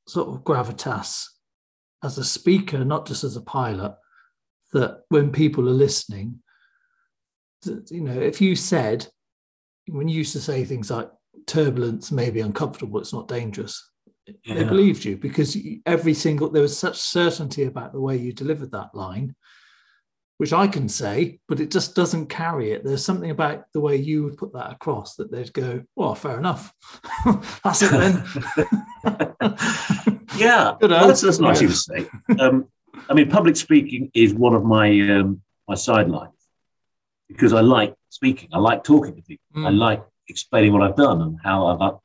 [0.08, 1.26] sort of gravitas
[2.04, 3.96] as a speaker, not just as a pilot.
[4.74, 6.40] That when people are listening,
[7.66, 9.08] you know, if you said
[9.88, 11.10] when you used to say things like
[11.48, 13.92] turbulence may be uncomfortable, it's not dangerous.
[14.44, 14.56] Yeah.
[14.56, 18.72] They believed you because every single there was such certainty about the way you delivered
[18.72, 19.36] that line,
[20.38, 22.84] which I can say, but it just doesn't carry it.
[22.84, 26.40] There's something about the way you would put that across that they'd go, "Well, fair
[26.40, 26.74] enough,
[27.64, 28.24] that's it then."
[30.38, 30.98] yeah, you know?
[30.98, 31.68] well, that's, that's nice yeah.
[31.68, 32.10] you to say.
[32.40, 32.68] Um,
[33.08, 36.34] I mean, public speaking is one of my um, my sidelines
[37.28, 38.50] because I like speaking.
[38.54, 39.46] I like talking to people.
[39.56, 39.68] Mm.
[39.68, 41.96] I like explaining what I've done and how I've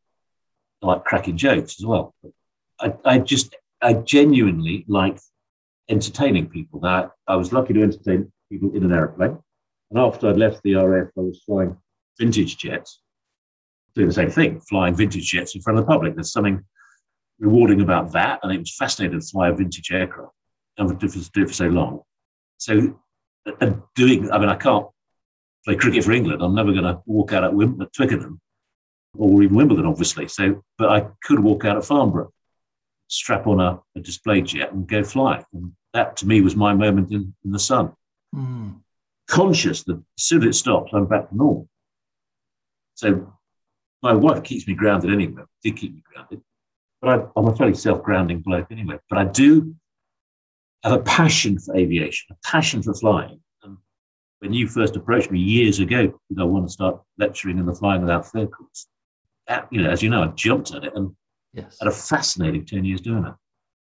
[0.82, 2.14] I like cracking jokes as well.
[2.80, 5.18] I, I just I genuinely like
[5.88, 6.80] entertaining people.
[6.80, 9.38] Now I was lucky to entertain people in an aeroplane,
[9.90, 11.76] and after I'd left the RAF, I was flying
[12.18, 13.00] vintage jets,
[13.94, 16.14] doing the same thing, flying vintage jets in front of the public.
[16.14, 16.64] There's something
[17.38, 20.32] rewarding about that, and it was fascinating to fly a vintage aircraft
[20.78, 22.00] and do it for so long.
[22.58, 22.98] So,
[23.60, 24.86] and doing, I mean, I can't
[25.64, 26.42] play cricket for England.
[26.42, 28.40] I'm never going to walk out at, Wim- at Twickenham
[29.16, 30.28] or even Wimbledon, obviously.
[30.28, 32.32] So, but I could walk out at Farnborough,
[33.08, 35.44] strap on a, a display jet, and go fly.
[35.52, 37.92] And that, to me, was my moment in, in the sun.
[38.34, 38.80] Mm.
[39.26, 41.68] Conscious that as soon as it stops, I'm back to normal.
[42.94, 43.32] So,
[44.02, 45.42] my wife keeps me grounded anyway.
[45.62, 46.40] Did keep me grounded,
[47.02, 48.98] but I, I'm a fairly self-grounding bloke anyway.
[49.08, 49.74] But I do
[50.82, 53.40] have a passion for aviation, a passion for flying,
[54.40, 57.74] when you first approached me years ago, because I want to start lecturing in the
[57.74, 58.86] flying without fear course,
[59.46, 61.14] that, you know, as you know, I jumped at it and
[61.52, 61.76] yes.
[61.80, 63.34] had a fascinating 10 years doing it.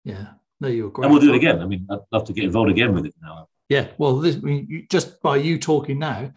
[0.03, 0.27] Yeah.
[0.59, 1.05] No, you were great.
[1.05, 1.61] And we'll do it again.
[1.61, 3.47] I mean, I'd love to get involved again with it now.
[3.69, 3.87] Yeah.
[3.97, 6.31] Well, this, I mean, you, just by you talking now,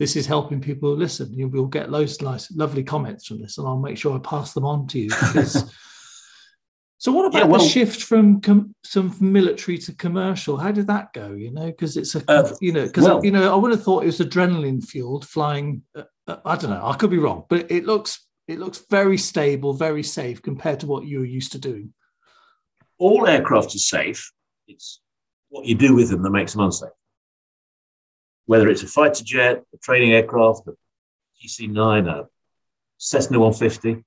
[0.00, 1.32] this is helping people listen.
[1.32, 4.18] You will get loads of nice, lovely comments from this, and I'll make sure I
[4.18, 5.72] pass them on to you because
[7.00, 10.58] So what about yeah, well, the shift from com- some military to commercial?
[10.58, 11.32] How did that go?
[11.32, 13.82] You know, because it's a uh, you know because well, you know I would have
[13.82, 15.82] thought it was adrenaline fueled flying.
[15.96, 16.84] Uh, uh, I don't know.
[16.84, 20.86] I could be wrong, but it looks it looks very stable, very safe compared to
[20.86, 21.94] what you're used to doing.
[22.98, 24.30] All aircraft are safe.
[24.68, 25.00] It's
[25.48, 26.90] what you do with them that makes them unsafe.
[28.44, 30.72] Whether it's a fighter jet, a training aircraft, a
[31.42, 32.26] DC-9, a
[32.98, 34.04] Cessna 150,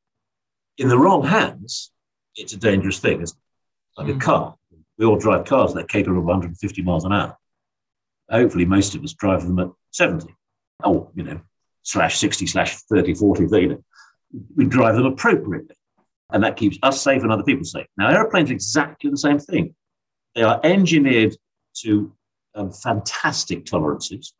[0.77, 1.92] in the wrong hands,
[2.35, 3.21] it's a dangerous thing.
[3.21, 3.35] It's
[3.97, 4.11] like mm.
[4.11, 4.19] a hmm.
[4.19, 4.55] car.
[4.97, 7.37] We all drive cars that are capable of 150 miles an hour.
[8.29, 10.33] Hopefully, most of us drive them at 70
[10.83, 11.41] or, you know,
[11.83, 13.77] slash 60, slash 30, 40, 30.
[14.55, 15.75] We drive them appropriately.
[16.31, 17.85] And that keeps us safe and other people safe.
[17.97, 19.75] Now, airplanes are exactly the same thing.
[20.35, 21.35] They are engineered
[21.81, 22.11] to
[22.55, 24.33] um, fantastic tolerances.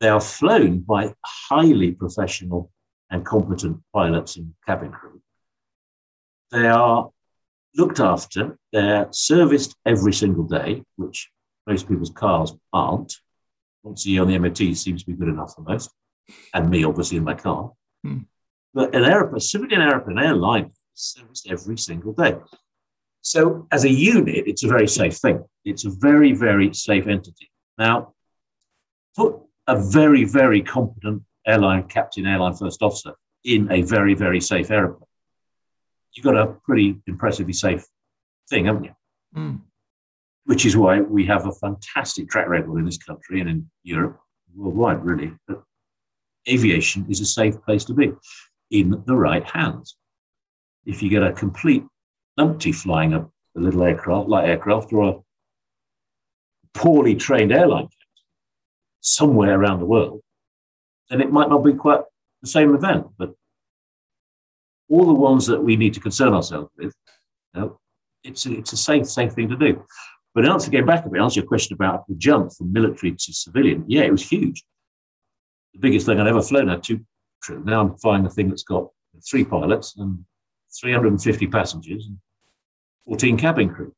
[0.00, 2.70] They are flown by highly professional
[3.10, 5.15] and competent pilots and cabin crew.
[6.50, 7.10] They are
[7.76, 11.30] looked after, they're serviced every single day, which
[11.66, 13.14] most people's cars aren't.
[13.82, 15.90] Once a year on the MOT seems to be good enough for most,
[16.54, 17.72] and me, obviously, in my car.
[18.02, 18.20] Hmm.
[18.74, 22.36] But an airplane, a civilian airplane, airline is serviced every single day.
[23.20, 25.44] So, as a unit, it's a very safe thing.
[25.64, 27.50] It's a very, very safe entity.
[27.78, 28.14] Now,
[29.16, 34.70] put a very, very competent airline captain, airline first officer in a very, very safe
[34.70, 35.05] airplane
[36.16, 37.84] you've got a pretty impressively safe
[38.48, 38.94] thing, haven't you?
[39.36, 39.60] Mm.
[40.46, 44.18] Which is why we have a fantastic track record in this country and in Europe,
[44.54, 45.32] worldwide, really.
[45.46, 45.62] But
[46.48, 48.12] aviation is a safe place to be
[48.70, 49.96] in the right hands.
[50.86, 51.84] If you get a complete
[52.38, 55.14] numpty flying a, a little aircraft, light aircraft, or a
[56.78, 57.88] poorly trained airline
[59.00, 60.20] somewhere around the world,
[61.10, 62.00] then it might not be quite
[62.42, 63.06] the same event.
[63.18, 63.34] But
[64.88, 66.94] all the ones that we need to concern ourselves with,
[67.54, 67.80] you know,
[68.24, 69.84] it's, a, it's a safe, safe thing to do.
[70.34, 73.12] But in answer, getting back a bit, answer your question about the jump from military
[73.12, 74.62] to civilian, yeah, it was huge.
[75.72, 77.00] The biggest thing I'd ever flown had two.
[77.48, 78.88] Now I'm flying a thing that's got
[79.28, 80.24] three pilots and
[80.80, 82.18] 350 passengers and
[83.06, 83.92] 14 cabin crew.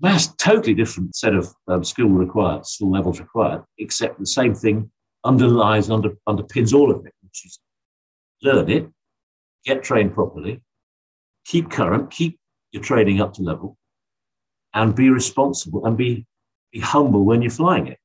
[0.00, 4.90] That's totally different set of um, skill required, skill levels required, except the same thing
[5.24, 7.58] underlies, and under, underpins all of it, which is
[8.42, 8.88] learn it,
[9.66, 10.62] get trained properly,
[11.44, 12.38] keep current, keep
[12.72, 13.76] your training up to level,
[14.72, 16.24] and be responsible and be,
[16.72, 17.98] be humble when you're flying it.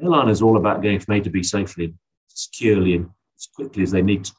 [0.00, 1.94] Airline is all about going from A to B safely,
[2.28, 4.32] securely, and as quickly as they need to.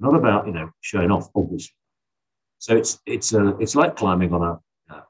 [0.00, 1.74] Not about you know showing off, obviously.
[2.58, 5.02] So it's it's a uh, it's like climbing on a uh,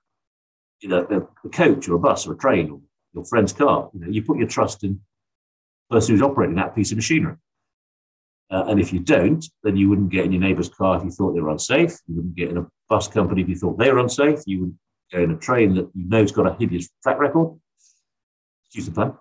[0.81, 2.81] you know a, a, coach or a bus or a train or
[3.13, 3.91] your friend's car.
[3.95, 5.01] You know you put your trust in
[5.89, 7.37] the person who's operating that piece of machinery.
[8.55, 11.11] Uh, and if you don't, then you wouldn't get in your neighbour's car if you
[11.11, 11.91] thought they were unsafe.
[12.07, 14.39] You wouldn't get in a bus company if you thought they were unsafe.
[14.47, 14.79] You wouldn't
[15.13, 17.59] go in a train that you know's got a hideous track record.
[18.67, 19.19] Excuse the pun.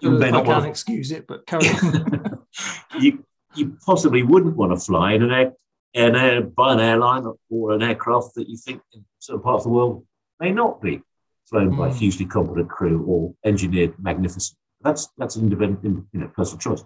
[0.00, 2.46] You may not I can't excuse it, but carry on.
[3.00, 5.52] you you possibly wouldn't want to fly in an air,
[5.94, 9.70] an air by an airline or an aircraft that you think in certain parts of
[9.70, 10.04] the world
[10.40, 11.00] may not be
[11.46, 11.78] flown mm.
[11.78, 11.96] by a hmm.
[11.96, 14.56] hugely competent crew or engineered magnificent.
[14.80, 16.84] That's that's an independent, you know, personal choice.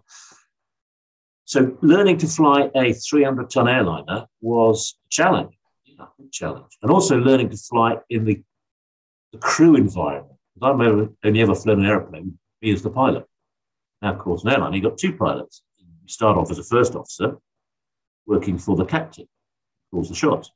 [1.44, 6.90] So learning to fly a 300 ton airliner was a challenge, yeah, a challenge, and
[6.90, 8.42] also learning to fly in the,
[9.32, 10.38] the crew environment.
[10.62, 13.24] I've only ever flown an airplane, me as the pilot.
[14.00, 15.62] Now, of course, an airline, you've got two pilots
[16.04, 17.38] you start off as a first officer
[18.26, 19.26] working for the captain,
[19.90, 20.50] calls the shots.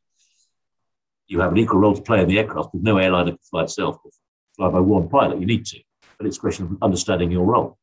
[1.27, 3.63] You have an equal role to play in the aircraft, with no airliner can fly
[3.65, 4.11] itself, or
[4.57, 5.41] fly by one pilot.
[5.41, 5.79] You need to,
[6.19, 7.79] but it's a question of understanding your role.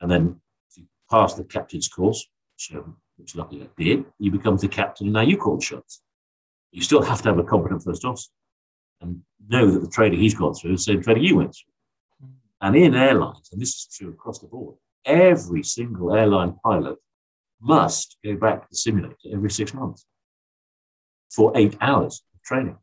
[0.00, 0.40] And then
[0.70, 4.68] if you pass the captain's course, which, um, which luckily I did, you become the
[4.68, 6.02] captain, and now you call shots.
[6.72, 8.30] You still have to have a competent first officer
[9.00, 12.28] and know that the training he's gone through is the same training you went through.
[12.60, 16.96] And in airlines, and this is true across the board, every single airline pilot
[17.60, 20.06] must go back to the simulator every six months
[21.30, 22.78] for eight hours of training.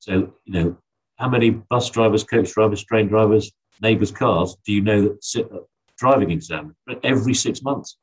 [0.00, 0.76] So, you know,
[1.16, 3.50] how many bus drivers, coach drivers, train drivers,
[3.80, 5.62] neighbors' cars do you know that sit at
[5.96, 7.96] driving exam every six months?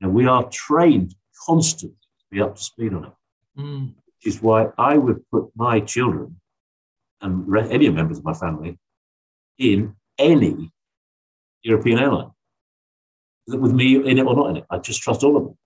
[0.00, 1.14] Now, we are trained
[1.46, 3.12] constantly to be up to speed on it,
[3.58, 3.86] mm.
[3.86, 6.40] which is why I would put my children
[7.20, 8.78] and any members of my family
[9.58, 10.72] in any
[11.62, 12.30] European airline.
[13.48, 15.58] With me in it or not in it, I just trust all of them.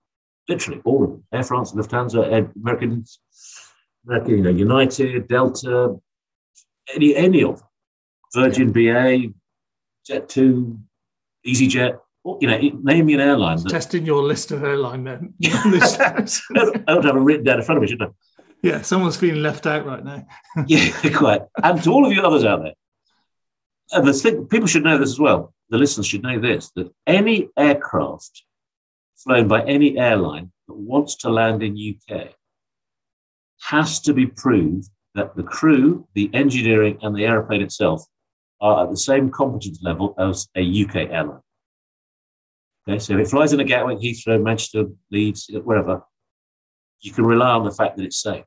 [0.47, 1.23] Literally, all of them.
[1.31, 3.19] Air France, Lufthansa, Air, Americans,
[4.05, 5.95] American, you know, United, Delta,
[6.93, 7.67] any any of them.
[8.33, 9.31] Virgin BA,
[10.09, 10.79] Jet2,
[11.45, 11.99] EasyJet,
[12.39, 13.57] you know, name me an airline.
[13.57, 15.33] That, Testing your list of airline men.
[15.43, 16.25] I
[16.87, 18.07] don't have it written down in front of me, should I?
[18.61, 20.25] Yeah, someone's feeling left out right now.
[20.67, 21.41] yeah, quite.
[21.61, 22.73] And to all of you others out there,
[23.91, 26.93] and the thing, people should know this as well the listeners should know this that
[27.07, 28.43] any aircraft
[29.15, 32.27] flown by any airline that wants to land in UK
[33.61, 38.05] has to be proved that the crew, the engineering, and the aeroplane itself
[38.61, 41.41] are at the same competence level as a UK airline.
[42.87, 46.01] Okay, so if it flies in a Gatwick, Heathrow, Manchester, Leeds, wherever,
[46.99, 48.43] you can rely on the fact that it's safe.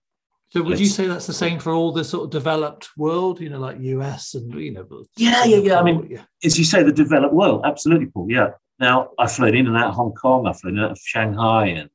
[0.51, 3.49] So would you say that's the same for all the sort of developed world, you
[3.49, 4.87] know, like US and you know?
[5.17, 5.81] Yeah, yeah, yeah.
[5.81, 6.23] I mean, yeah.
[6.45, 8.27] as you say, the developed world, absolutely, Paul.
[8.31, 8.51] Yeah.
[8.79, 10.47] Now I've flown in and out of Hong Kong.
[10.47, 11.91] I've flown out of Shanghai and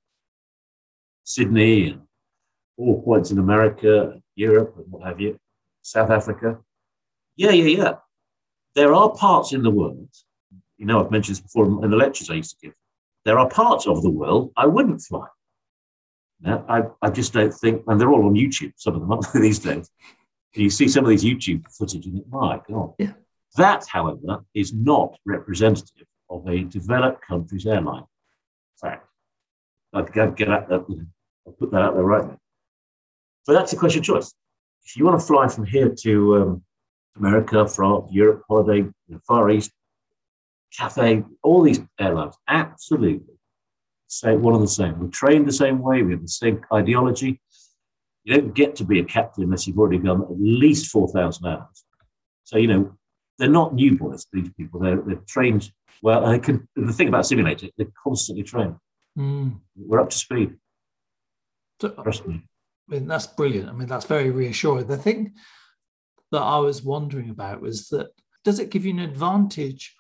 [1.23, 2.01] Sydney and
[2.77, 5.39] all points in America, Europe, and what have you,
[5.81, 6.59] South Africa.
[7.37, 7.93] Yeah, yeah, yeah.
[8.75, 10.09] There are parts in the world.
[10.82, 12.73] You know, I've mentioned this before in the lectures I used to give.
[13.23, 15.27] There are parts of the world I wouldn't fly.
[16.41, 19.32] Now, I, I just don't think, and they're all on YouTube, some of them aren't
[19.36, 19.91] these days.
[20.55, 22.95] You see some of these YouTube footage and think, my God.
[22.97, 23.13] Yeah.
[23.57, 28.05] That, however, is not representative of a developed country's airline.
[28.82, 29.05] Fact.
[29.93, 31.05] I'd get, get at that,
[31.45, 32.39] I'll put that out there right now.
[33.43, 34.34] So that's a question of choice.
[34.84, 36.63] If you want to fly from here to um,
[37.17, 39.71] America, France, Europe, holiday, the Far East,
[40.78, 43.22] Cathay, all these airlines, absolutely
[44.07, 44.99] say one and the same.
[44.99, 46.01] We're trained the same way.
[46.03, 47.41] We have the same ideology.
[48.24, 51.86] You don't get to be a captain unless you've already done at least 4,000 hours.
[52.43, 52.97] So, you know,
[53.38, 54.80] they're not new boys, these people.
[54.82, 55.72] They're, they're trained
[56.03, 56.26] well.
[56.26, 58.76] And can, the thing about simulator, they're constantly trained.
[59.17, 59.59] Mm.
[59.76, 60.55] We're up to speed.
[61.82, 62.43] So, Trust me.
[62.89, 63.69] I mean, that's brilliant.
[63.69, 64.88] I mean, that's very reassuring.
[64.88, 65.34] The thing
[66.32, 68.07] that I was wondering about was that
[68.43, 69.95] does it give you an advantage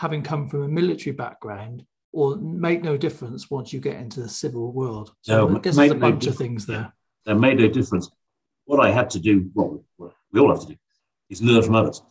[0.00, 4.28] having come from a military background or make no difference once you get into the
[4.28, 5.12] civil world.
[5.20, 6.90] So no, I guess there's a bunch no of things there.
[7.26, 8.10] That made no difference.
[8.64, 9.84] What I had to do, well,
[10.32, 10.76] we all have to do,
[11.28, 12.02] is learn from others.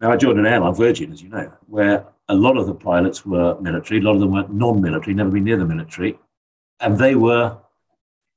[0.00, 3.26] Now, I joined an airline, Virgin, as you know, where a lot of the pilots
[3.26, 6.16] were military, a lot of them were non military, never been near the military,
[6.78, 7.58] and they were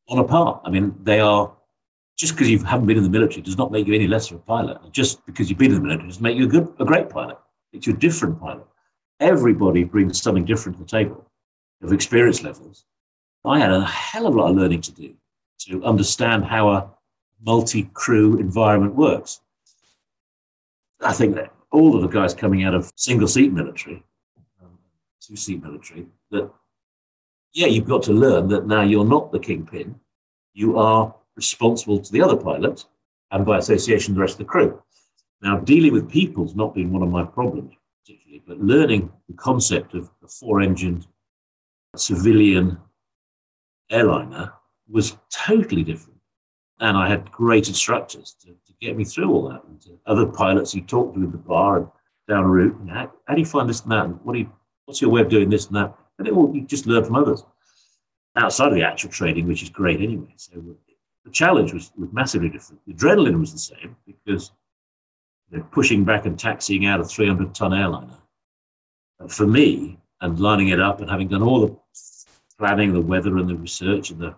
[0.07, 0.59] on a par.
[0.65, 1.55] I mean, they are
[2.17, 4.37] just because you haven't been in the military does not make you any less of
[4.37, 4.79] a pilot.
[4.91, 7.37] Just because you've been in the military doesn't make you a good, a great pilot.
[7.71, 8.65] You a different pilot.
[9.19, 11.25] Everybody brings something different to the table
[11.81, 12.85] of experience levels.
[13.45, 15.13] I had a hell of a lot of learning to do
[15.59, 16.89] to understand how a
[17.45, 19.41] multi-crew environment works.
[21.01, 24.03] I think that all of the guys coming out of single-seat military,
[24.61, 24.77] um,
[25.21, 26.49] two-seat military, that
[27.53, 29.99] yeah, you've got to learn that now you're not the kingpin.
[30.53, 32.85] You are responsible to the other pilot
[33.31, 34.81] and by association the rest of the crew.
[35.41, 39.93] Now, dealing with people's not been one of my problems particularly, but learning the concept
[39.93, 41.07] of a four-engined
[41.95, 42.77] civilian
[43.89, 44.53] airliner
[44.89, 46.19] was totally different.
[46.79, 49.63] And I had great instructors to, to get me through all that.
[49.65, 51.87] And other pilots you talked to in the bar and
[52.27, 52.77] down route.
[52.79, 54.05] And how, how do you find this and that?
[54.05, 54.51] And what do you,
[54.85, 55.93] what's your way of doing this and that?
[56.17, 57.43] And it will, you just learn from others
[58.35, 60.33] outside of the actual training, which is great anyway.
[60.37, 60.63] So
[61.25, 62.81] the challenge was, was massively different.
[62.87, 64.51] The adrenaline was the same because
[65.51, 68.17] you know, pushing back and taxiing out a 300 ton airliner.
[69.19, 71.75] Uh, for me, and lining it up and having done all the
[72.57, 74.35] planning, the weather and the research and the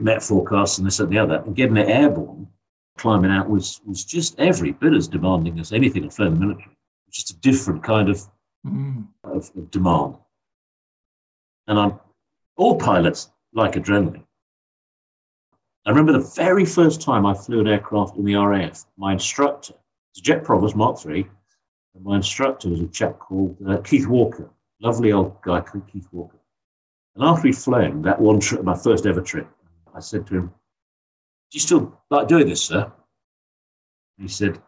[0.00, 2.46] met forecasts and this and the other, and getting it airborne,
[2.98, 6.46] climbing out was was just every bit as demanding as anything I've flown in the
[6.46, 6.76] military.
[7.10, 8.22] Just a different kind of,
[8.66, 9.06] mm.
[9.24, 10.16] of, of demand.
[11.66, 12.00] And I'm
[12.56, 14.24] all pilots like adrenaline.
[15.90, 19.74] I remember the very first time I flew an aircraft in the RAF, my instructor
[20.16, 21.26] a Jet Provost Mark III,
[21.96, 24.48] and my instructor was a chap called uh, Keith Walker,
[24.80, 26.38] lovely old guy called Keith Walker.
[27.16, 29.48] And after we'd flown that one trip, my first ever trip,
[29.92, 32.92] I said to him, Do you still like doing this, sir?
[34.16, 34.62] he said,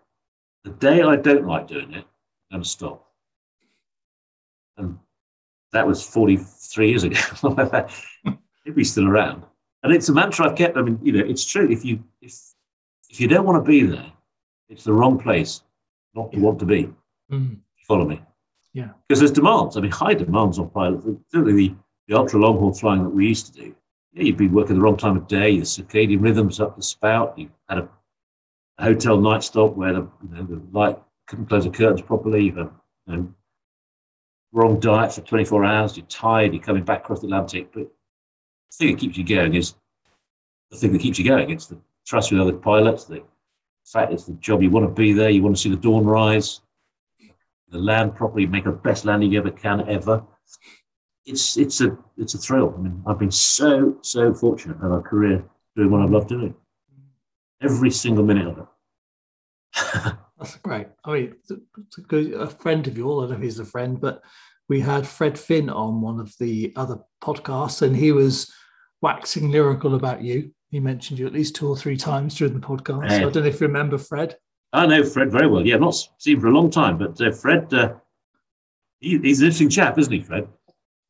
[0.65, 2.05] The day I don't like doing it,
[2.51, 3.13] I'm going to stop.
[4.77, 4.99] And
[5.73, 7.17] that was 43 years ago.
[8.65, 9.45] He'd be still around.
[9.83, 10.77] And it's a mantra I've kept.
[10.77, 11.71] I mean, you know, it's true.
[11.71, 12.35] If you if
[13.11, 14.13] if you don't want to be there,
[14.69, 15.63] it's the wrong place
[16.15, 16.89] not to want to be.
[17.31, 17.59] Mm.
[17.87, 18.21] follow me?
[18.75, 18.91] Yeah.
[19.09, 19.77] Because there's demands.
[19.77, 21.07] I mean, high demands on pilots.
[21.31, 21.75] Certainly the,
[22.09, 23.75] the ultra long haul flying that we used to do.
[24.13, 25.51] Yeah, you'd be working the wrong time of day.
[25.51, 27.39] Your circadian rhythms up the spout.
[27.39, 27.89] You had a,
[28.79, 32.45] a hotel night stop where the, you know, the light couldn't close the curtains properly.
[32.45, 32.71] You've had,
[33.07, 33.35] you know,
[34.53, 35.97] wrong diet for 24 hours.
[35.97, 36.53] You're tired.
[36.53, 37.91] You're coming back across the Atlantic, but
[38.79, 39.75] the thing that keeps you going is
[40.71, 41.51] the thing that keeps you going.
[41.51, 43.23] It's the trust with other pilots, the
[43.85, 46.05] fact it's the job you want to be there, you want to see the dawn
[46.05, 46.61] rise,
[47.69, 50.23] the land properly, make the best landing you ever can ever.
[51.25, 52.75] It's it's a it's a thrill.
[52.77, 55.45] I mean, I've been so so fortunate to have a career
[55.77, 56.55] doing what I love doing.
[57.63, 58.67] Every single minute of it.
[60.39, 60.89] That's great.
[61.05, 61.37] I mean,
[62.35, 64.23] a friend of yours, I don't know if he's a friend, but
[64.69, 68.53] we had Fred Finn on one of the other podcasts, and he was
[69.03, 70.51] waxing lyrical about you.
[70.71, 73.11] He mentioned you at least two or three times during the podcast.
[73.11, 74.37] So I don't know if you remember Fred.
[74.73, 75.67] I know Fred very well.
[75.67, 77.95] Yeah, I've not seen him for a long time, but uh, Fred, uh,
[79.01, 80.49] he, he's an interesting chap, isn't he, Fred?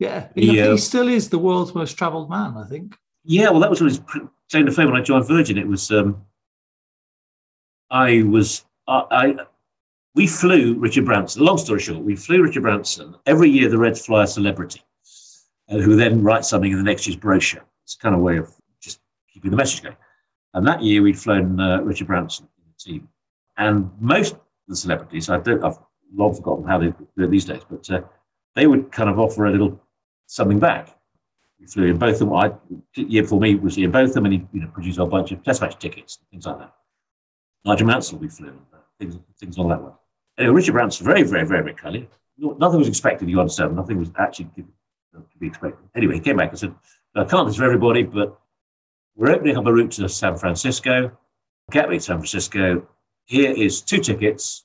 [0.01, 2.97] Yeah, he, he, uh, still is the world's most travelled man, I think.
[3.25, 4.01] Yeah, well, that was his
[4.51, 5.59] claim to fame when I joined Virgin.
[5.59, 6.25] It was um,
[7.89, 9.37] I was I, I
[10.17, 11.45] we flew Richard Branson.
[11.45, 13.15] Long story short, we flew Richard Branson.
[13.27, 14.83] Every year, the Reds fly a celebrity
[15.71, 17.63] uh, who then writes something in the next year's brochure.
[17.85, 19.01] It's kind of way of just
[19.33, 19.97] keeping the message going.
[20.55, 23.09] And that year, we'd flown uh, Richard Branson in the team.
[23.57, 25.79] And most of the celebrities, I don't, I've
[26.15, 28.03] long forgotten how they do it these days, but uh,
[28.55, 29.81] they would kind of offer a little
[30.27, 30.97] something back.
[31.59, 32.33] We flew Ian Botham.
[32.33, 32.53] I,
[32.95, 35.63] year before me was Ian Botham, and he you know, produced a bunch of test
[35.63, 36.73] match tickets, and things like that.
[37.65, 39.93] Nigel Mansell, we flew, uh, things, things on that one.
[40.39, 42.09] Anyway, Richard Branson, very, very, very, very kindly.
[42.39, 43.77] Nothing was expected, you understand.
[43.77, 44.65] Nothing was actually to
[45.39, 45.87] be expected.
[45.95, 46.75] Anyway, he came back and said,
[47.15, 48.39] I can't do this for everybody, but
[49.17, 51.13] we're opening up a route to San Francisco.
[51.71, 52.87] To San Francisco.
[53.27, 54.65] Here is two tickets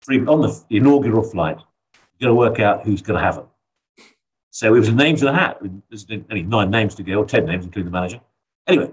[0.00, 1.58] free on the inaugural flight.
[1.94, 3.46] You've got to work out who's going to have them.
[4.50, 5.60] So it was a name to the hat.
[5.88, 8.20] There's only nine names to go, or 10 names, including the manager.
[8.66, 8.92] Anyway,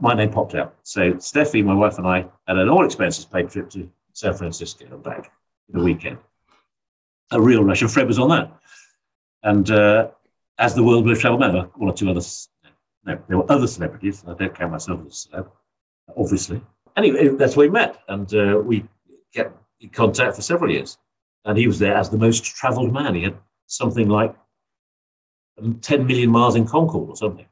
[0.00, 0.74] my name popped out.
[0.82, 4.86] So Steffi, my wife, and I had an all expenses paid trip to San Francisco
[4.90, 5.32] and back
[5.68, 6.18] the weekend.
[7.30, 7.82] A real rush.
[7.82, 8.52] And Fred was on that.
[9.42, 10.08] And uh,
[10.60, 12.48] as the world most traveled man, one or two others.
[13.04, 14.22] No, there were other celebrities.
[14.28, 15.50] I don't count myself as a celeb,
[16.16, 16.60] obviously.
[16.96, 17.98] Anyway, that's where we met.
[18.08, 18.84] And uh, we
[19.34, 20.98] kept in contact for several years.
[21.46, 23.14] And he was there as the most traveled man.
[23.14, 24.36] He had something like
[25.80, 27.46] 10 million miles in Concorde or something.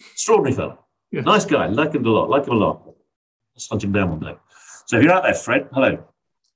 [0.00, 0.78] Extraordinary fellow.
[1.10, 1.26] Yes.
[1.26, 1.66] Nice guy.
[1.66, 2.30] Like him a lot.
[2.30, 2.82] Like him a lot.
[3.54, 4.36] Let's hunt him down one day.
[4.86, 6.02] So if you're out there, Fred, hello.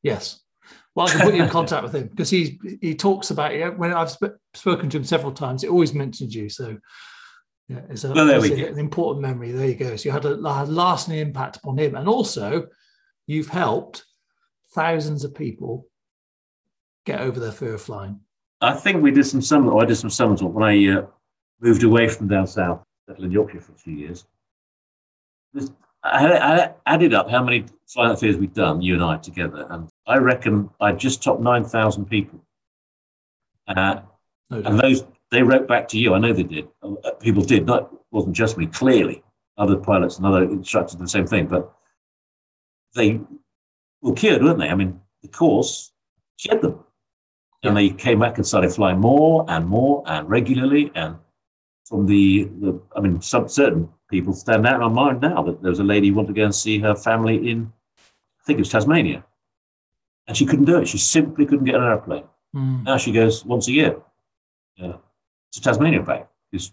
[0.02, 0.40] Yes.
[0.98, 3.78] Well, I can put you in contact with him because he he talks about it.
[3.78, 6.48] When I've sp- spoken to him several times, it always mentions you.
[6.48, 6.76] So
[7.68, 9.52] Yeah, it's a, Well, it's a- an important memory.
[9.52, 9.94] There you go.
[9.94, 12.66] So you had a, a lasting impact upon him, and also
[13.28, 14.06] you've helped
[14.74, 15.86] thousands of people
[17.06, 18.18] get over their fear of flying.
[18.60, 19.70] I think we did some summer.
[19.70, 21.06] Or I did some summer talk when I uh,
[21.60, 24.24] moved away from down south, settled in Yorkshire for a few years.
[25.54, 25.70] This-
[26.04, 30.16] I, added up how many flying affairs we'd done, you and I together, and I
[30.16, 32.40] reckon I just topped nine thousand people.
[33.68, 34.00] Uh,
[34.50, 36.14] No and those they wrote back to you.
[36.14, 36.68] I know they did.
[36.82, 37.66] Uh, People did.
[37.66, 38.66] Not wasn't just me.
[38.66, 39.22] Clearly,
[39.58, 41.46] other pilots and other instructors did the same thing.
[41.46, 41.70] But
[42.94, 43.20] they
[44.00, 44.70] were cured, weren't they?
[44.70, 45.92] I mean, the course
[46.38, 46.82] cured them,
[47.62, 50.90] and they came back and started flying more and more and regularly.
[50.94, 51.16] And
[51.84, 55.42] from the, the I mean, some certain people stand out in my mind now.
[55.42, 58.44] That there was a lady who wanted to go and see her family in, I
[58.46, 59.22] think it was Tasmania,
[60.28, 60.86] and she couldn't do it.
[60.86, 62.24] She simply couldn't get an airplane.
[62.54, 62.84] Mm.
[62.84, 63.96] Now she goes once a year
[64.80, 64.92] uh,
[65.52, 66.72] to Tasmania back because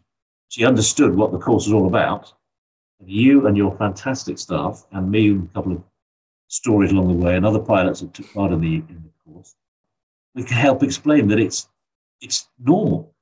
[0.50, 2.34] she understood what the course was all about.
[3.00, 5.84] And you and your fantastic staff, and me, and a couple of
[6.48, 9.56] stories along the way, and other pilots that took part in the, in the course,
[10.34, 11.68] we can help explain that it's
[12.22, 13.14] it's normal.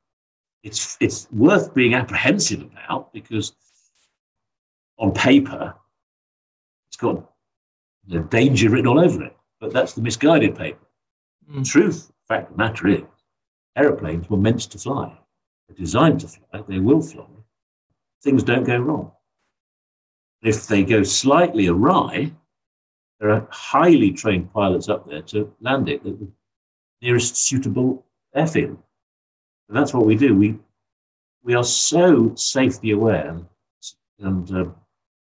[0.63, 3.53] It's it's worth being apprehensive about because
[4.97, 5.73] on paper
[6.87, 7.27] it's got
[8.07, 10.85] the danger written all over it, but that's the misguided paper.
[11.49, 11.65] Mm.
[11.65, 13.03] Truth, fact of the matter is,
[13.77, 15.17] aeroplanes were meant to fly.
[15.69, 16.61] They're designed to fly.
[16.67, 17.25] They will fly.
[18.21, 19.13] Things don't go wrong.
[20.41, 22.33] If they go slightly awry,
[23.21, 26.27] there are highly trained pilots up there to land it at the
[27.01, 28.05] nearest suitable
[28.35, 28.77] airfield.
[29.69, 30.35] And that's what we do.
[30.35, 30.59] We
[31.41, 33.45] we are so safety aware and,
[34.19, 34.71] and uh,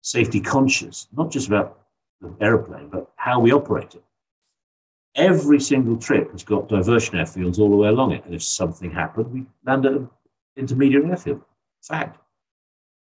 [0.00, 1.78] safety conscious, not just about
[2.20, 4.02] the aeroplane, but how we operate it
[5.14, 8.24] every single trip has got diversion airfields all the way along it.
[8.24, 10.08] And if something happened, we land at an
[10.56, 11.42] intermediate airfield.
[11.82, 12.18] Fact.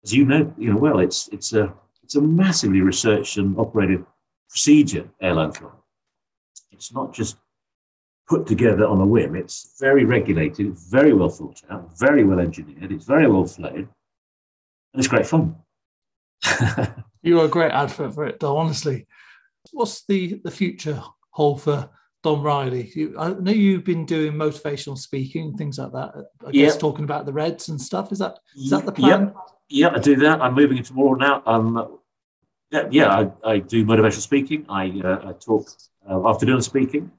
[0.04, 4.06] As you know, you know well, it's it's a it's a massively researched and operated
[4.50, 5.74] procedure, airline flying.
[6.72, 7.38] It's not just
[8.30, 9.36] put together on a whim.
[9.36, 13.90] It's very regulated, very well thought out, very well engineered, it's very well flown, and
[14.96, 15.56] it's great fun.
[17.22, 19.08] You're a great advert for it, Dom, honestly.
[19.72, 21.90] What's the, the future hold for
[22.22, 22.92] Dom Riley?
[22.94, 26.14] You, I know you've been doing motivational speaking, things like that.
[26.46, 26.80] I guess Yeah.
[26.80, 28.12] talking about the Reds and stuff.
[28.12, 29.20] Is that is that the Yep.
[29.20, 29.34] plan?
[29.70, 30.42] Yeah, I do that.
[30.42, 31.44] I'm moving into more now.
[31.46, 32.00] Um,
[32.72, 34.66] yeah, yeah I, I do motivational speaking.
[34.68, 35.70] I, uh, I talk
[36.10, 37.12] uh, afternoon speaking.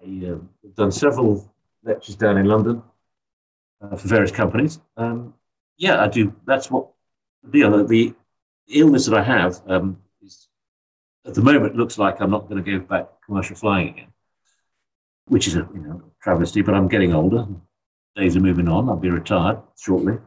[0.00, 0.38] I, uh,
[0.74, 1.52] done several
[1.82, 2.82] lectures down in London
[3.80, 4.80] uh, for various companies.
[4.96, 5.34] Um,
[5.78, 6.34] yeah, I do.
[6.46, 6.88] That's what
[7.42, 8.14] the other the
[8.68, 9.98] illness that I have um,
[11.26, 14.12] at the moment it looks like I'm not going to go back commercial flying again,
[15.26, 16.62] which is a you know travesty.
[16.62, 17.46] But I'm getting older.
[18.16, 18.88] Days are moving on.
[18.88, 20.18] I'll be retired shortly.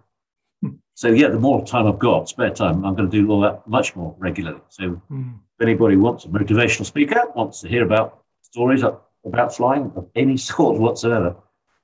[0.95, 3.67] So yeah, the more time I've got, spare time, I'm going to do all that
[3.67, 4.61] much more regularly.
[4.69, 5.33] So Mm.
[5.59, 8.81] if anybody wants a motivational speaker, wants to hear about stories
[9.25, 11.35] about flying of any sort whatsoever,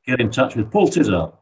[0.07, 1.33] get in touch with Paul Tizard.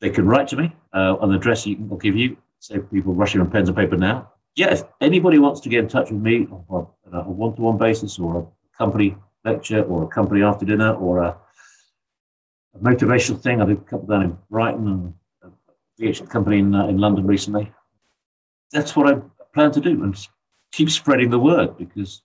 [0.00, 2.36] They can write to me uh, on the address you, I'll give you.
[2.60, 4.30] Save people rushing on pens and paper now.
[4.56, 8.18] Yeah, if anybody wants to get in touch with me on a a one-to-one basis
[8.18, 11.36] or a company lecture or a company after dinner or a,
[12.74, 15.14] a motivational thing, I did a couple down in Brighton
[16.00, 17.72] and a company in, uh, in London recently.
[18.72, 19.20] That's what I
[19.54, 20.16] plan to do and
[20.72, 22.22] keep spreading the word because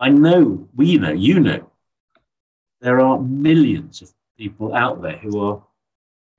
[0.00, 1.70] I know, we know, you know,
[2.80, 5.62] there are millions of people out there who are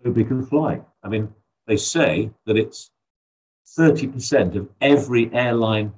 [0.05, 0.79] phobic of fly.
[1.03, 1.33] I mean,
[1.65, 2.91] they say that it's
[3.77, 5.93] 30% of every airline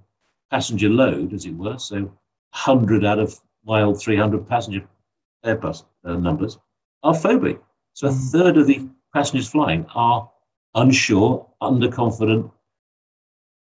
[0.50, 4.86] passenger load, as it were, so 100 out of my old 300 passenger
[5.46, 6.58] Airbus uh, numbers,
[7.04, 7.60] are phobic.
[7.94, 8.32] So a Mm.
[8.32, 10.30] third of the passengers flying are
[10.76, 12.52] unsure, underconfident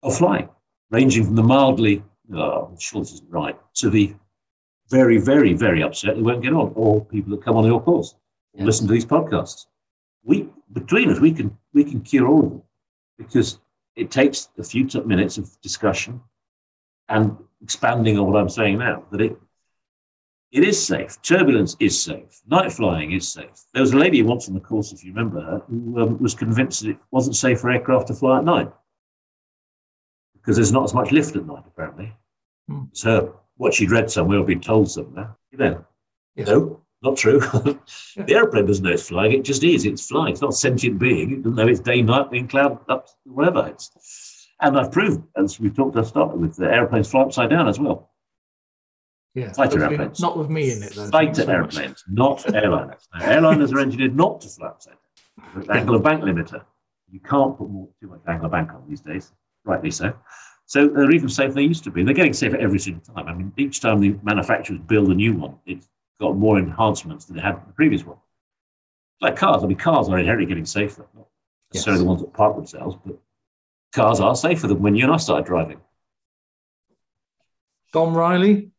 [0.04, 0.50] of flying,
[0.92, 2.04] ranging from the mildly,
[2.34, 4.14] oh, I'm sure this isn't right, to the
[4.90, 8.16] very, very, very upset they won't get on, or people that come on your course
[8.54, 8.66] Yeah.
[8.66, 9.66] listen to these podcasts.
[10.24, 12.62] We between us, we can we can cure all of them
[13.18, 13.60] because
[13.96, 16.22] it takes a few minutes of discussion
[17.10, 19.04] and expanding on what I'm saying now.
[19.12, 19.38] That it
[20.52, 21.22] it is safe.
[21.22, 22.42] Turbulence is safe.
[22.48, 23.66] Night flying is safe.
[23.74, 26.34] There was a lady once on the course, if you remember her, who um, was
[26.34, 28.72] convinced that it wasn't safe for aircraft to fly at night
[30.34, 32.14] because there's not as much lift at night, apparently.
[32.92, 35.36] It's her, what she'd read somewhere or been told somewhere.
[35.52, 35.86] You know,
[36.36, 36.48] Yes.
[36.48, 37.40] no, not true.
[37.40, 39.34] the airplane doesn't know it's flying.
[39.34, 39.86] It just is.
[39.86, 40.34] It's flying.
[40.34, 41.32] It's not a sentient being.
[41.32, 43.68] It doesn't know it's day, night, in cloud, up, whatever.
[43.68, 47.68] It's, and I've proved, as we talked at start with, the airplanes fly upside down
[47.68, 48.12] as well.
[49.36, 50.20] Yeah, Fighter Not airplanes.
[50.22, 51.10] Not with me in it, though.
[51.10, 53.04] Fighter so airplanes, not airliners.
[53.14, 54.94] Now, airliners are engineered not to fly upside
[55.68, 55.90] down.
[55.90, 56.64] Of bank limiter.
[57.12, 59.34] You can't put more, too much angle of bank on these days,
[59.66, 60.14] rightly so.
[60.68, 62.04] So they're even safer than they used to be.
[62.04, 63.28] They're getting safer every single time.
[63.28, 65.88] I mean, each time the manufacturers build a new one, it's
[66.20, 68.18] got more enhancements than it had in the previous one.
[69.22, 69.64] Like cars.
[69.64, 71.06] I mean, cars are inherently getting safer.
[71.16, 71.28] Not
[71.74, 72.04] necessarily yes.
[72.04, 73.18] the ones that park themselves, but
[73.94, 75.80] cars are safer than when you and I started driving.
[77.94, 78.72] Dom Riley,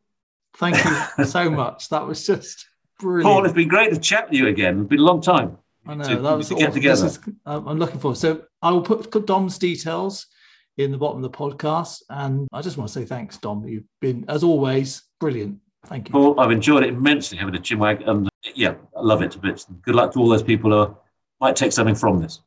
[0.58, 1.88] thank you so much.
[1.88, 2.66] That was just
[3.00, 3.24] brilliant.
[3.24, 4.80] Paul, it's been great to chat with you again.
[4.80, 5.58] It's been a long time.
[5.86, 7.06] I know to, that was to get together.
[7.06, 8.16] Is, um, I'm looking forward.
[8.16, 10.26] So I will put Dom's details
[10.76, 12.02] in the bottom of the podcast.
[12.10, 13.66] And I just want to say thanks, Dom.
[13.66, 15.58] You've been, as always, brilliant.
[15.86, 16.12] Thank you.
[16.12, 18.06] Paul, I've enjoyed it immensely having a chinwag.
[18.08, 19.66] And yeah, I love it bits.
[19.82, 20.96] Good luck to all those people who
[21.40, 22.42] might take something from this.